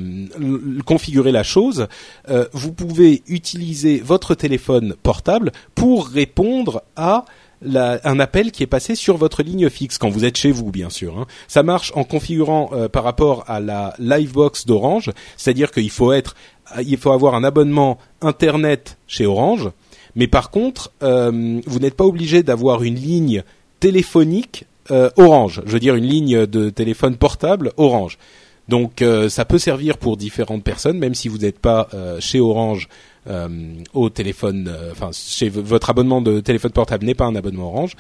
[0.84, 1.88] configuré la chose,
[2.30, 7.24] euh, vous pouvez utiliser votre téléphone portable pour répondre à
[7.64, 10.90] un appel qui est passé sur votre ligne fixe quand vous êtes chez vous, bien
[10.90, 11.18] sûr.
[11.20, 11.28] hein.
[11.48, 16.36] Ça marche en configurant euh, par rapport à la Livebox d'Orange, c'est-à-dire qu'il faut être,
[16.84, 19.70] il faut avoir un abonnement internet chez Orange,
[20.16, 23.44] mais par contre, vous n'êtes pas obligé d'avoir une ligne
[23.80, 25.62] téléphonique euh, Orange.
[25.66, 28.18] Je veux dire une ligne de téléphone portable Orange.
[28.70, 32.40] Donc euh, ça peut servir pour différentes personnes, même si vous n'êtes pas euh, chez
[32.42, 32.90] Orange
[33.30, 33.48] euh,
[33.94, 37.94] au téléphone, enfin chez votre abonnement de téléphone portable n'est pas un abonnement Orange.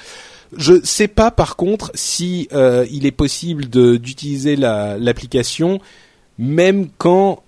[0.55, 2.47] Je sais pas par contre si
[2.91, 5.79] il est possible d'utiliser la- l'application
[6.37, 7.43] même quand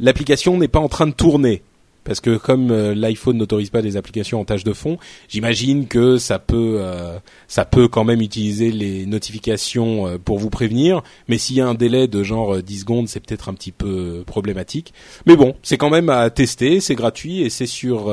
[0.00, 1.62] l'application n'est pas en train de tourner.
[2.08, 4.96] Parce que comme euh, l'iPhone n'autorise pas les applications en tâche de fond,
[5.28, 10.48] j'imagine que ça peut euh, ça peut quand même utiliser les notifications euh, pour vous
[10.48, 11.02] prévenir.
[11.28, 13.72] Mais s'il y a un délai de genre euh, 10 secondes, c'est peut-être un petit
[13.72, 14.94] peu problématique.
[15.26, 18.10] Mais bon, c'est quand même à tester, c'est gratuit et c'est sur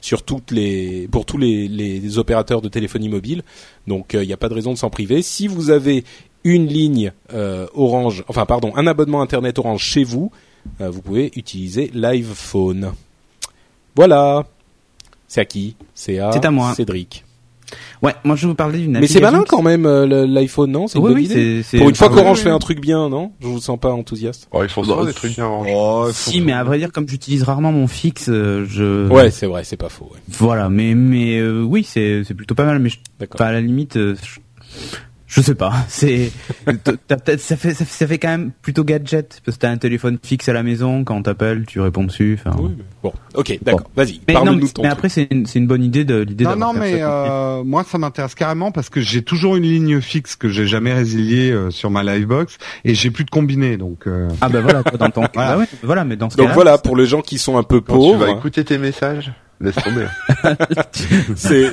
[0.00, 3.42] sur toutes les pour tous les, les opérateurs de téléphonie mobile.
[3.86, 5.20] Donc il n'y a pas de raison de s'en priver.
[5.20, 6.04] Si vous avez
[6.44, 7.12] une ligne
[7.74, 10.30] Orange, enfin pardon, un abonnement internet Orange chez vous,
[10.80, 12.32] vous pouvez utiliser Live.
[13.96, 14.44] Voilà.
[15.28, 15.76] C'est à qui?
[15.94, 16.74] C'est à, C'est à moi.
[16.74, 17.24] Cédric.
[18.02, 20.26] Ouais, moi je vais vous parler d'une Mais c'est malin qui- quand même euh, le-
[20.26, 20.86] l'iPhone, non?
[20.86, 21.62] C'est une Oui, bonne oui, idée.
[21.78, 22.54] Pour une fois Ah, qu'Orange oui, fait oui.
[22.54, 23.32] un truc bien, non?
[23.40, 24.48] Je vous sens pas enthousiaste.
[24.52, 25.68] Oh, ils font souvent des trucs bien orange.
[25.72, 29.08] Oh, Si, mais à vrai dire, comme j'utilise rarement mon fixe, euh, je.
[29.08, 30.10] Ouais, c'est vrai, c'est pas faux.
[30.12, 30.20] Ouais.
[30.28, 32.78] Voilà, mais mais euh, oui, c'est c'est plutôt pas mal.
[32.78, 32.98] Mais je-
[33.32, 34.40] enfin, à la limite, euh, je,
[35.34, 35.72] je sais pas.
[35.88, 36.30] C'est
[36.84, 39.70] t'as peut-être ça fait ça, fait ça fait quand même plutôt gadget parce que t'as
[39.70, 42.38] un téléphone fixe à la maison quand t'appelles, tu réponds dessus.
[42.38, 42.56] Enfin.
[42.60, 43.90] Oui, mais- Bon, ok, d'accord.
[43.96, 46.56] Vas-y, Mais, non, mais, mais après c'est une, c'est une bonne idée de l'idée Non,
[46.56, 47.24] non, mais ça.
[47.58, 50.92] euh, moi ça m'intéresse carrément parce que j'ai toujours une ligne fixe que j'ai jamais
[50.94, 54.06] résiliée euh, sur ma livebox et j'ai plus de combiné donc.
[54.06, 55.52] euh, Ah bah voilà, dans ton Voilà.
[55.54, 57.80] bah ouais, voilà, mais dans ce Donc voilà, pour les gens qui sont un peu
[57.80, 59.32] Quand tu vas pauvres, écouter tes messages,
[59.64, 60.06] laisse tomber.
[61.36, 61.70] c'est,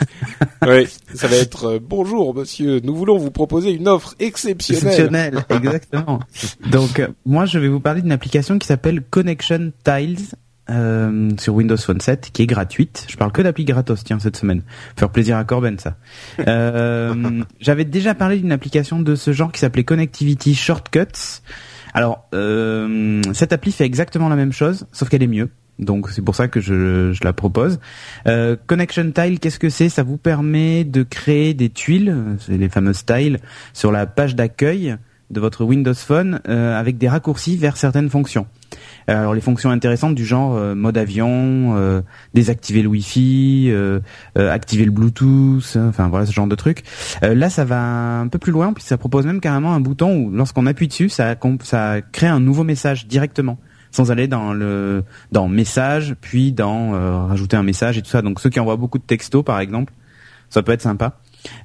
[0.66, 4.88] ouais, ça va être euh, bonjour monsieur, nous voulons vous proposer une offre exceptionnelle.
[4.88, 6.20] Exceptionnel, exactement.
[6.70, 10.36] Donc, euh, moi, je vais vous parler d'une application qui s'appelle Connection Tiles
[10.70, 13.06] euh, sur Windows Phone 7, qui est gratuite.
[13.10, 14.62] Je parle que d'appli gratos, tiens, cette semaine.
[14.96, 15.98] Faire plaisir à Corben, ça.
[16.48, 21.42] Euh, J'avais déjà parlé d'une application de ce genre qui s'appelait Connectivity Shortcuts.
[21.94, 25.50] Alors, euh, cette appli fait exactement la même chose, sauf qu'elle est mieux.
[25.82, 27.80] Donc c'est pour ça que je, je la propose.
[28.28, 29.90] Euh, Connection Tile, qu'est-ce que c'est?
[29.90, 33.40] Ça vous permet de créer des tuiles, c'est les fameuses tiles,
[33.74, 34.96] sur la page d'accueil
[35.32, 38.48] de votre Windows Phone euh, avec des raccourcis vers certaines fonctions.
[39.10, 42.02] Euh, Alors les fonctions intéressantes du genre euh, mode avion, euh,
[42.34, 44.00] désactiver le Wi-Fi, euh,
[44.38, 46.84] euh, activer le Bluetooth, euh, enfin voilà ce genre de trucs.
[47.24, 50.16] Euh, là ça va un peu plus loin puis ça propose même carrément un bouton
[50.16, 53.58] où lorsqu'on appuie dessus ça ça crée un nouveau message directement
[53.92, 58.22] sans aller dans le dans message puis dans euh, rajouter un message et tout ça.
[58.22, 59.94] Donc ceux qui envoient beaucoup de textos par exemple,
[60.50, 61.20] ça peut être sympa.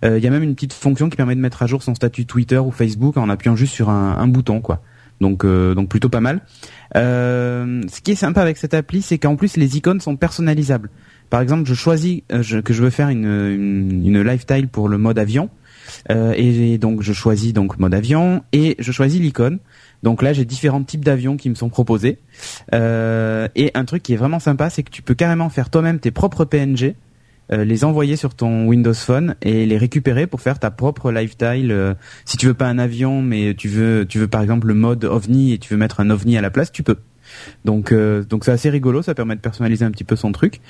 [0.05, 1.95] Euh, Il y a même une petite fonction qui permet de mettre à jour son
[1.95, 4.83] statut Twitter ou Facebook en appuyant juste sur un, un bouton quoi.
[5.21, 6.41] Donc euh, donc plutôt pas mal.
[6.97, 10.91] Euh, ce qui est sympa avec cette appli, c'est qu'en plus les icônes sont personnalisables.
[11.31, 14.89] Par exemple, je choisis euh, je- que je veux faire une, une, une lifestyle pour
[14.89, 15.51] le mode avion.
[16.11, 19.59] Euh, et donc je choisis donc mode avion et je choisis l'icône.
[20.03, 22.19] Donc là j'ai différents types d'avions qui me sont proposés.
[22.75, 25.99] Euh, et un truc qui est vraiment sympa, c'est que tu peux carrément faire toi-même
[25.99, 26.95] tes propres PNG,
[27.53, 31.71] euh, les envoyer sur ton Windows Phone et les récupérer pour faire ta propre lifestyle.
[31.71, 34.75] Euh, si tu veux pas un avion, mais tu veux, tu veux par exemple le
[34.75, 36.97] mode ovni et tu veux mettre un ovni à la place, tu peux.
[37.65, 40.61] Donc, euh, donc c'est assez rigolo, ça permet de personnaliser un petit peu son truc.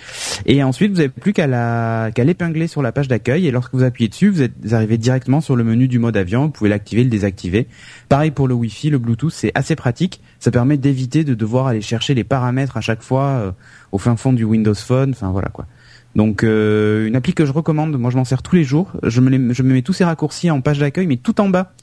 [0.47, 3.47] Et ensuite, vous n'avez plus qu'à la, qu'à l'épingler sur la page d'accueil.
[3.47, 6.47] Et lorsque vous appuyez dessus, vous êtes arrivez directement sur le menu du mode avion.
[6.47, 7.67] Vous pouvez l'activer, le désactiver.
[8.09, 10.21] Pareil pour le Wi-Fi, le Bluetooth, c'est assez pratique.
[10.39, 13.53] Ça permet d'éviter de devoir aller chercher les paramètres à chaque fois euh,
[13.93, 15.11] au fin fond du Windows Phone.
[15.11, 15.67] Enfin voilà quoi.
[16.15, 18.91] Donc une appli que je recommande, moi je m'en sers tous les jours.
[19.03, 21.75] Je me mets tous ces raccourcis en page d'accueil, mais tout en bas.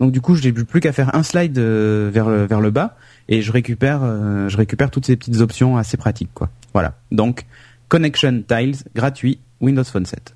[0.00, 2.96] Donc du coup, je n'ai plus qu'à faire un slide vers le, vers le bas
[3.28, 4.00] et je récupère
[4.48, 6.50] je récupère toutes ces petites options assez pratiques quoi.
[6.72, 6.94] Voilà.
[7.12, 7.44] Donc
[7.88, 10.34] Connection Tiles gratuit Windows Phone 7.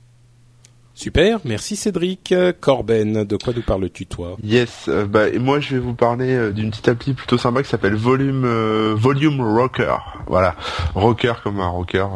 [0.96, 2.32] Super, merci Cédric.
[2.60, 4.36] Corben, de quoi nous parles-tu toi?
[4.44, 7.68] Yes, euh, bah moi je vais vous parler euh, d'une petite appli plutôt sympa qui
[7.68, 9.96] s'appelle Volume euh, Volume Rocker.
[10.28, 10.54] Voilà,
[10.94, 12.06] rocker comme un rocker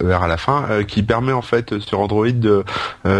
[0.00, 2.62] vers à la fin, qui permet en fait sur Android de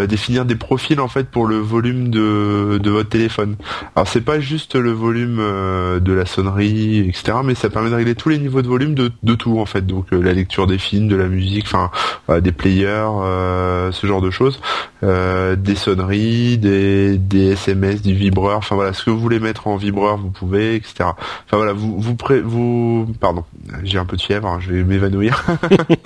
[0.07, 3.57] définir des profils en fait pour le volume de, de votre téléphone.
[3.97, 7.39] Alors c'est pas juste le volume de la sonnerie, etc.
[7.43, 9.87] Mais ça permet de régler tous les niveaux de volume de, de tout en fait.
[9.87, 11.91] Donc la lecture des films, de la musique, enfin
[12.41, 13.09] des players,
[13.93, 14.61] ce genre de choses.
[15.05, 19.67] Euh, des sonneries, des, des SMS, du vibreur, enfin voilà, ce que vous voulez mettre
[19.67, 20.95] en vibreur, vous pouvez, etc.
[21.01, 23.45] Enfin voilà, vous vous pardon,
[23.83, 25.45] j'ai un peu de fièvre, hein, je vais m'évanouir.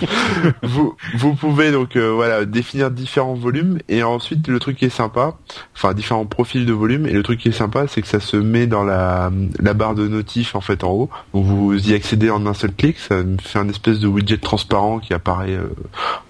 [0.65, 4.91] vous vous pouvez donc euh, voilà définir différents volumes et ensuite le truc qui est
[4.91, 5.35] sympa,
[5.77, 8.37] enfin différents profils de volume et le truc qui est sympa c'est que ça se
[8.37, 9.31] met dans la
[9.61, 12.75] la barre de notif en fait en haut, donc vous y accédez en un seul
[12.75, 15.69] clic, ça fait un espèce de widget transparent qui apparaît euh,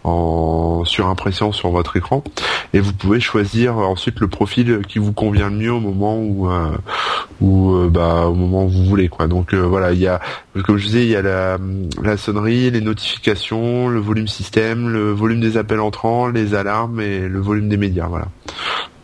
[0.05, 2.23] en surimpression sur votre écran
[2.73, 6.51] et vous pouvez choisir ensuite le profil qui vous convient le mieux au moment où
[6.51, 6.77] euh,
[7.41, 9.27] où euh, bah au moment où vous voulez quoi.
[9.27, 10.21] Donc euh, voilà, il y a
[10.65, 11.59] comme je disais, il y a la,
[12.03, 17.21] la sonnerie, les notifications, le volume système, le volume des appels entrants, les alarmes et
[17.21, 18.27] le volume des médias, voilà.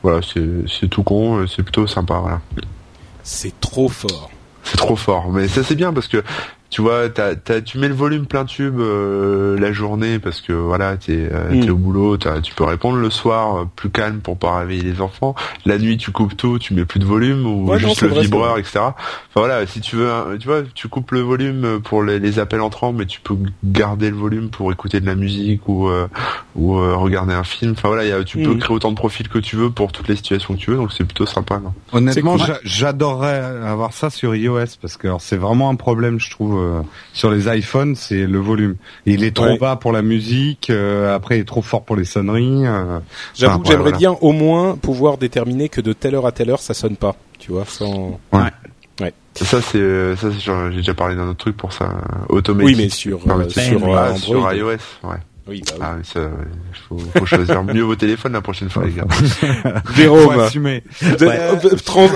[0.03, 2.41] Voilà, c'est tout con, c'est plutôt sympa, voilà.
[3.23, 4.31] C'est trop fort.
[4.65, 6.23] C'est trop fort, mais ça c'est bien parce que
[6.75, 7.09] tu vois,
[7.65, 11.63] tu mets le volume plein tube euh, la journée parce que voilà, t'es euh, mm.
[11.63, 15.01] es au boulot, tu peux répondre le soir euh, plus calme pour pas réveiller les
[15.01, 15.37] enfants.
[15.67, 18.81] La nuit, tu coupes tout, tu mets plus de volume ou juste le vibreur, etc.
[18.81, 18.97] Enfin
[19.37, 20.11] voilà, si tu veux,
[20.41, 24.17] tu vois, tu coupes le volume pour les, appels entrants, mais tu peux garder le
[24.17, 25.89] volume pour écouter de la musique ou
[26.57, 27.75] ou regarder un film.
[27.77, 28.59] Enfin voilà, tu peux mm.
[28.59, 30.93] créer autant de profils que tu veux pour toutes les situations que tu veux, donc
[30.93, 31.61] c'est plutôt sympa.
[31.93, 36.83] Honnêtement, j'adorerais avoir ça sur iOS parce que c'est vraiment un problème, je trouve euh,
[37.13, 38.77] sur les iPhones, c'est le volume.
[39.07, 42.05] Il est trop bas pour la musique, euh, après il est trop fort pour les
[42.05, 42.67] sonneries.
[42.67, 42.99] Euh.
[43.35, 46.61] J'avoue que j'aimerais bien au moins pouvoir déterminer que de telle heure à telle heure
[46.61, 48.19] ça sonne pas, tu vois, sans.
[48.33, 48.41] Ouais.
[49.01, 49.13] ouais.
[49.35, 50.31] Ça c'est ça
[50.71, 51.91] j'ai déjà parlé d'un autre truc pour ça
[52.29, 52.77] automatique.
[52.77, 54.71] Oui mais sur sur, ah, sur iOS,
[55.05, 55.17] ouais.
[55.47, 55.83] Oui, bah oui.
[55.83, 56.31] Ah, ça,
[56.89, 59.07] faut, faut choisir mieux vos téléphones la prochaine fois, les gars.
[59.97, 60.49] Jérôme,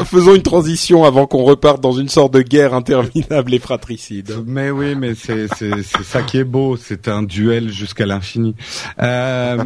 [0.05, 4.35] faisons une transition avant qu'on reparte dans une sorte de guerre interminable et fratricide.
[4.47, 8.55] Mais oui, mais c'est c'est ça qui est beau, c'est un duel jusqu'à l'infini.
[9.01, 9.57] Euh,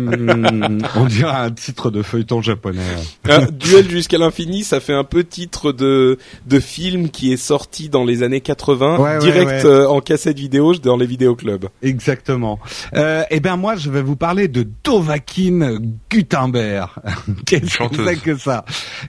[0.97, 2.81] on dirait un titre de feuilleton japonais.
[3.29, 7.89] Un duel jusqu'à l'infini, ça fait un peu titre de de film qui est sorti
[7.89, 11.67] dans les années 80, direct euh, en cassette vidéo dans les vidéoclubs.
[11.83, 12.59] Exactement.
[12.95, 15.79] Euh, et eh moi, je vais vous parler de Dovahkin
[16.11, 16.89] Gutenberg.
[17.47, 18.65] Qu'est-ce que c'est que ça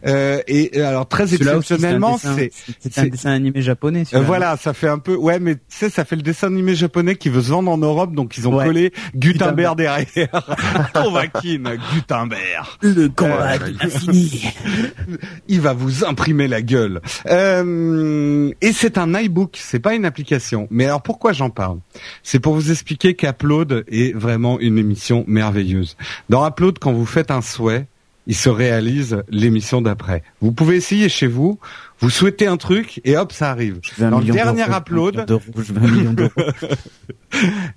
[0.06, 4.04] euh, Et alors très exceptionnellement, c'est c'est un dessin animé japonais.
[4.14, 5.16] Euh, voilà, ça fait un peu.
[5.16, 7.78] Ouais, mais tu sais, ça fait le dessin animé japonais qui veut se vendre en
[7.78, 10.04] Europe, donc ils ont collé Gutenberg, derrière.
[10.94, 11.64] Dovahkin
[11.94, 12.66] Gutenberg.
[12.82, 14.12] Le combat euh,
[15.48, 17.02] Il va vous imprimer la gueule.
[17.28, 20.68] Euh, et c'est un iBook, c'est pas une application.
[20.72, 21.80] Mais alors pourquoi j'en parle?
[22.24, 25.96] C'est pour vous expliquer qu'Upload est vraiment vraiment une émission merveilleuse.
[26.30, 27.86] Dans Upload, quand vous faites un souhait,
[28.26, 30.24] il se réalise l'émission d'après.
[30.42, 31.60] Vous pouvez essayer chez vous,
[32.04, 33.80] vous souhaitez un truc et hop, ça arrive.
[33.98, 35.26] Dans le dernier upload,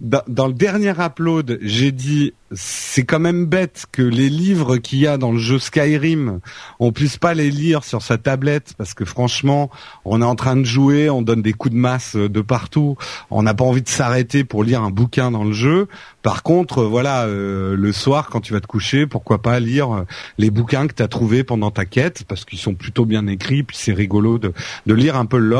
[0.01, 5.07] dans, le dernier upload, j'ai dit c'est quand même bête que les livres qu'il y
[5.07, 6.41] a dans le jeu Skyrim,
[6.81, 9.71] on puisse pas les lire sur sa tablette parce que franchement,
[10.05, 12.97] on est en train de jouer, on donne des coups de masse de partout,
[13.31, 15.87] on n'a pas envie de s'arrêter pour lire un bouquin dans le jeu.
[16.23, 20.05] Par contre, voilà, euh, le soir quand tu vas te coucher, pourquoi pas lire
[20.39, 23.63] les bouquins que tu as trouvés pendant ta quête parce qu'ils sont plutôt bien écrits,
[23.63, 24.53] puis c'est rigolo de,
[24.87, 25.57] lire un peu le.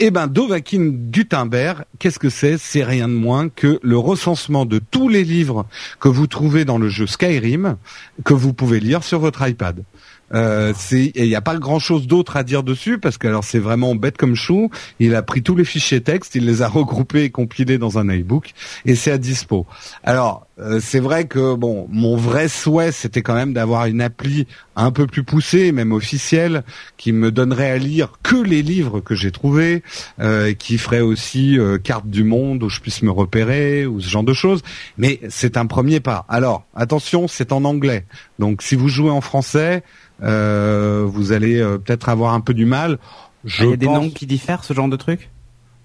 [0.00, 2.56] Eh ben, Dovahkin Gutenberg, qu'est-ce que c'est?
[2.58, 5.66] C'est rien de moins que le recensement de tous les livres
[6.00, 7.76] que vous trouvez dans le jeu Skyrim
[8.24, 9.84] que vous pouvez lire sur votre iPad.
[10.32, 13.58] Euh, il n'y a pas grand chose d'autre à dire dessus parce que alors c'est
[13.58, 14.70] vraiment bête comme chou.
[14.98, 18.08] Il a pris tous les fichiers texte, il les a regroupés et compilés dans un
[18.08, 18.52] iBook
[18.86, 19.66] et c'est à dispo.
[20.02, 24.46] Alors euh, c'est vrai que bon, mon vrai souhait c'était quand même d'avoir une appli
[24.76, 26.62] un peu plus poussée, même officielle,
[26.96, 29.82] qui me donnerait à lire que les livres que j'ai trouvés,
[30.20, 34.08] euh, qui ferait aussi euh, carte du monde où je puisse me repérer ou ce
[34.08, 34.62] genre de choses.
[34.98, 36.24] Mais c'est un premier pas.
[36.28, 38.04] Alors attention, c'est en anglais.
[38.38, 39.82] Donc si vous jouez en français,
[40.22, 42.98] euh, vous allez euh, peut-être avoir un peu du mal.
[43.44, 45.30] Il y a des noms qui diffèrent, ce genre de truc?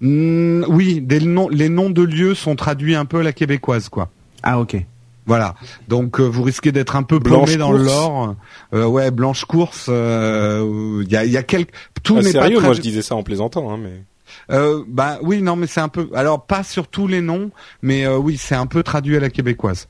[0.00, 3.88] Hmm, Oui, des noms, les noms de lieux sont traduits un peu à la québécoise,
[3.88, 4.10] quoi.
[4.42, 4.76] Ah ok.
[5.26, 5.54] Voilà.
[5.88, 7.84] Donc euh, vous risquez d'être un peu paumé dans course.
[7.84, 8.34] l'or.
[8.74, 9.86] Euh, ouais, blanche course.
[9.88, 11.70] euh, Il y a, y a quelques.
[12.02, 14.02] Tout Ah, n'est pas très- moi je disais ça en plaisantant, hein, mais.
[14.50, 16.08] Euh, bah oui, non, mais c'est un peu.
[16.14, 17.50] Alors pas sur tous les noms,
[17.82, 19.88] mais euh, oui, c'est un peu traduit à la québécoise.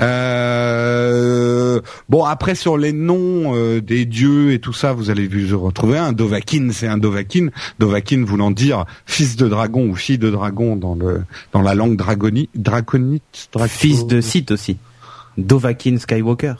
[0.00, 5.58] Euh, bon, après sur les noms euh, des dieux et tout ça, vous allez vous
[5.60, 7.48] retrouver un Dovahkiin, c'est un Dovahkiin.
[7.78, 11.96] Dovahkiin voulant dire fils de dragon ou fille de dragon dans le dans la langue
[11.96, 13.48] dragoni, draconite.
[13.52, 14.76] draco- Fils de Sith aussi.
[15.38, 16.54] Dovahkiin Skywalker.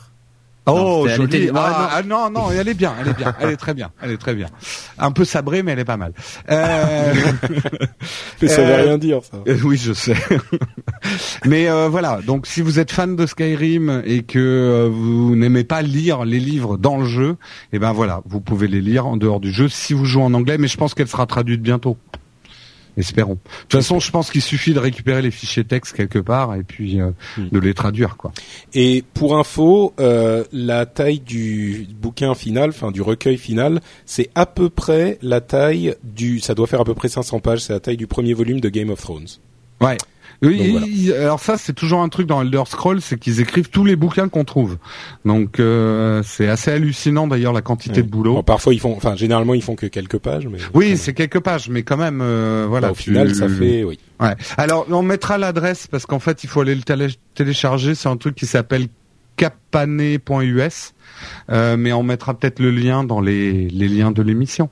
[0.73, 1.37] Oh, Non, c'était- elle joli.
[1.45, 3.91] était- Ah, ah, non, non, elle est bien, elle est bien, elle est très bien,
[4.03, 4.47] elle est très bien.
[4.99, 6.13] Un peu sabrée, mais elle est pas mal.
[6.51, 7.13] Euh...
[8.43, 9.39] Mais ça veut euh, rien dire, ça.
[9.47, 10.15] Euh, oui, je sais.
[11.47, 15.83] Mais euh, voilà, donc si vous êtes fan de Skyrim et que vous n'aimez pas
[15.83, 17.37] lire les livres dans le jeu,
[17.73, 20.35] eh ben voilà, vous pouvez les lire en dehors du jeu si vous jouez en
[20.35, 21.97] anglais, mais je pense qu'elle sera traduite bientôt.
[23.01, 23.35] Espérons.
[23.35, 23.39] De
[23.69, 27.01] toute façon, je pense qu'il suffit de récupérer les fichiers texte quelque part et puis
[27.01, 27.49] euh, Hmm.
[27.51, 28.33] de les traduire, quoi.
[28.75, 34.47] Et pour info, euh, la taille du bouquin final, enfin du recueil final, c'est à
[34.47, 37.81] peu près la taille du, ça doit faire à peu près 500 pages, c'est la
[37.81, 39.29] taille du premier volume de Game of Thrones.
[39.81, 39.97] Ouais.
[40.43, 40.87] Oui, Donc, voilà.
[40.87, 43.95] ils- alors ça, c'est toujours un truc dans Elder Scrolls, c'est qu'ils écrivent tous les
[43.95, 44.79] bouquins qu'on trouve.
[45.27, 48.03] Donc euh, c'est assez hallucinant d'ailleurs la quantité Ouais.
[48.07, 48.35] de boulot.
[48.37, 51.41] Bon, parfois ils font, enfin généralement ils font que quelques pages, mais Oui, c'est quelques
[51.41, 52.89] pages, mais quand même, euh, voilà.
[52.89, 53.99] Bah, au tu- final ça fait, oui.
[54.19, 54.35] Ouais.
[54.57, 57.95] Alors, on mettra l'adresse parce qu'en fait, il faut aller le télé- télécharger.
[57.95, 58.87] C'est un truc qui s'appelle
[59.37, 60.93] capané.us,
[61.51, 64.69] euh, mais on mettra peut-être le lien dans les, les liens de l'émission.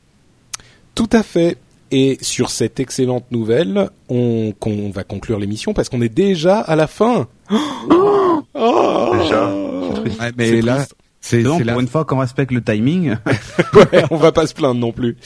[0.95, 1.57] Tout à fait.
[1.91, 6.76] Et sur cette excellente nouvelle, on, qu'on va conclure l'émission parce qu'on est déjà à
[6.76, 7.28] la fin.
[8.55, 9.53] Oh Déjà,
[9.95, 10.20] c'est triste.
[10.20, 10.95] Ouais, mais là, triste.
[11.29, 13.16] C'est Donc, c'est la pour une fois qu'on respecte le timing.
[13.74, 15.16] Ouais, on va pas se plaindre non plus.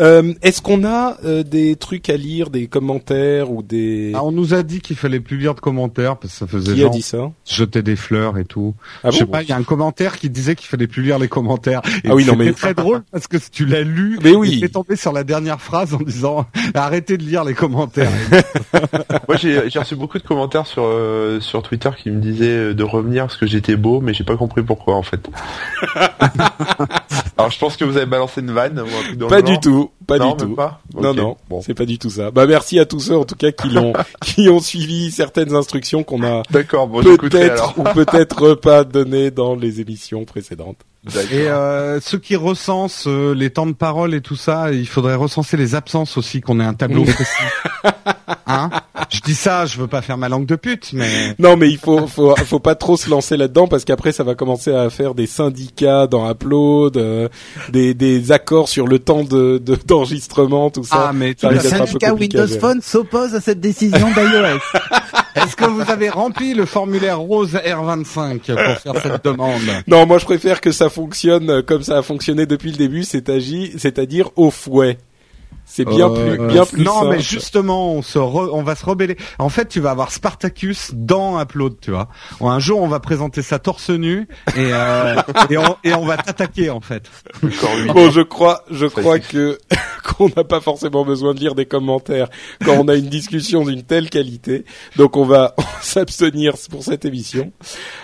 [0.00, 4.12] Euh, Est-ce qu'on a euh, des trucs à lire, des commentaires ou des...
[4.14, 6.74] Ah, on nous a dit qu'il fallait plus lire de commentaires parce que ça faisait
[6.74, 8.74] Qui a dit ça jeter des fleurs et tout.
[9.04, 11.18] Ah Je sais pas, il y a un commentaire qui disait qu'il fallait plus lire
[11.18, 11.80] les commentaires.
[12.04, 14.18] Et Ah oui, non, c'était mais- très drôle parce que tu l'as lu.
[14.22, 14.60] Mais oui.
[14.60, 18.10] T'es tombé sur la dernière phrase en disant arrêtez de lire les commentaires.
[19.28, 22.82] Moi, j'ai j'ai reçu beaucoup de commentaires sur euh, sur Twitter qui me disaient de
[22.82, 25.28] revenir parce que j'étais beau, mais j'ai pas compris pourquoi en fait.
[27.36, 29.42] Alors, je pense que vous avez balancé une vanne ou un truc dans Pas le
[29.42, 29.60] du genre.
[29.60, 30.54] tout, pas non, du tout.
[30.54, 30.80] pas?
[30.94, 31.60] Non, non, Bon.
[31.62, 32.30] c'est pas du tout ça.
[32.30, 33.92] Bah merci à tous ceux en tout cas qui l'ont,
[34.24, 39.30] qui ont suivi certaines instructions qu'on a D'accord, bon, j'écouterai peut-être ou peut-être pas données
[39.30, 40.78] dans les émissions précédentes.
[41.30, 45.14] Et euh, ceux qui recensent euh, les temps de parole et tout ça, il faudrait
[45.16, 47.42] recenser les absences aussi, qu'on ait un tableau précis.
[48.46, 48.70] Hein?
[49.10, 51.78] Je dis ça, je veux pas faire ma langue de pute, mais Non, mais il
[51.78, 55.14] faut, faut, faut pas trop se lancer là-dedans parce qu'après ça va commencer à faire
[55.14, 57.28] des syndicats dans Upload, euh,
[57.70, 61.06] des, des accords sur le temps de de- d'enregistrement, tout ça.
[61.08, 62.46] ah mais ça peu syndicat Windows.
[62.60, 64.60] Phone s'oppose à cette décision d'iOS.
[65.34, 69.60] Est-ce que vous avez rempli le formulaire rose R25 pour faire cette demande?
[69.86, 74.30] Non, moi je préfère que ça fonctionne comme ça a fonctionné depuis le début, c'est-à-dire
[74.36, 74.98] au fouet.
[75.66, 77.16] C'est bien Euh, plus, bien plus Non, simple.
[77.16, 79.16] mais justement, on se re- on va se rebeller.
[79.38, 82.08] En fait, tu vas avoir Spartacus dans Upload, tu vois.
[82.40, 85.16] Un jour, on va présenter ça torse nu et euh,
[85.50, 87.10] et, on, et on va t'attaquer en fait.
[87.92, 89.58] Bon, je crois, je Ça, crois que
[90.04, 92.28] qu'on n'a pas forcément besoin de lire des commentaires
[92.64, 94.64] quand on a une discussion d'une telle qualité.
[94.96, 97.52] Donc on va s'abstenir pour cette émission.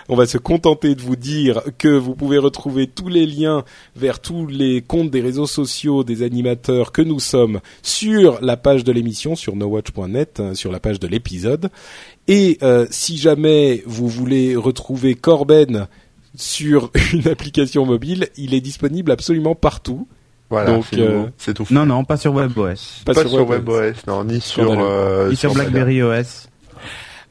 [0.08, 3.64] On va se contenter de vous dire que vous pouvez retrouver tous les liens
[3.96, 7.49] vers tous les comptes des réseaux sociaux des animateurs que nous sommes
[7.82, 11.70] sur la page de l'émission sur nowatch.net, hein, sur la page de l'épisode.
[12.28, 15.88] Et euh, si jamais vous voulez retrouver Corben
[16.36, 20.06] sur une application mobile, il est disponible absolument partout.
[20.48, 21.66] Voilà, Donc, c'est euh, c'est tout.
[21.70, 23.04] non, non, pas sur WebOS.
[23.04, 26.48] pas, sur WebOS, non, ni Sur sur, euh, BlackBerry OS.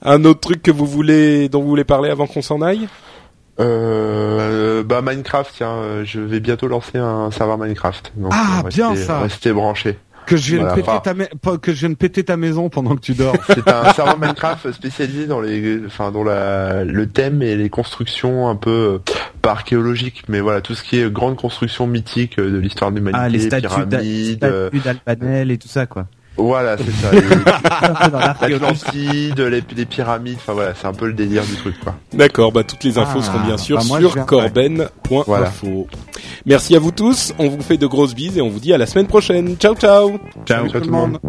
[0.02, 2.88] Un autre truc que vous voulez, dont vous voulez parler avant qu'on s'en aille?
[3.60, 8.14] Euh, bah Minecraft, tiens, euh, je vais bientôt lancer un serveur Minecraft.
[8.16, 9.20] Donc, Ah, euh, bien ça.
[9.20, 9.98] Restez branchés.
[10.30, 11.00] Que je viens Voilà, péter enfin.
[11.00, 13.36] ta ma- pas- que je viens de péter ta maison pendant que tu dors.
[13.48, 18.48] C'est un serveur Minecraft spécialisé dans les, enfin dans la, le thème et les constructions
[18.48, 22.52] un peu euh, pas archéologiques, mais voilà tout ce qui est grande construction mythique euh,
[22.52, 26.08] de l'histoire de l'humanité, Ah, les statues pyramides, euh, statues d'Alpanel et tout ça, quoi.
[26.40, 27.12] Voilà c'est ça,
[28.50, 31.96] l'Atlantide, les, les pyramides, enfin voilà c'est un peu le délire du truc quoi.
[32.14, 35.24] D'accord, bah toutes les infos Ah, seront bien sûr bah moi, sur corben.info.
[35.28, 35.52] Voilà.
[36.46, 38.78] Merci à vous tous, on vous fait de grosses bises et on vous dit à
[38.78, 39.56] la semaine prochaine.
[39.58, 41.20] Ciao ciao Ciao Ciao tout le monde.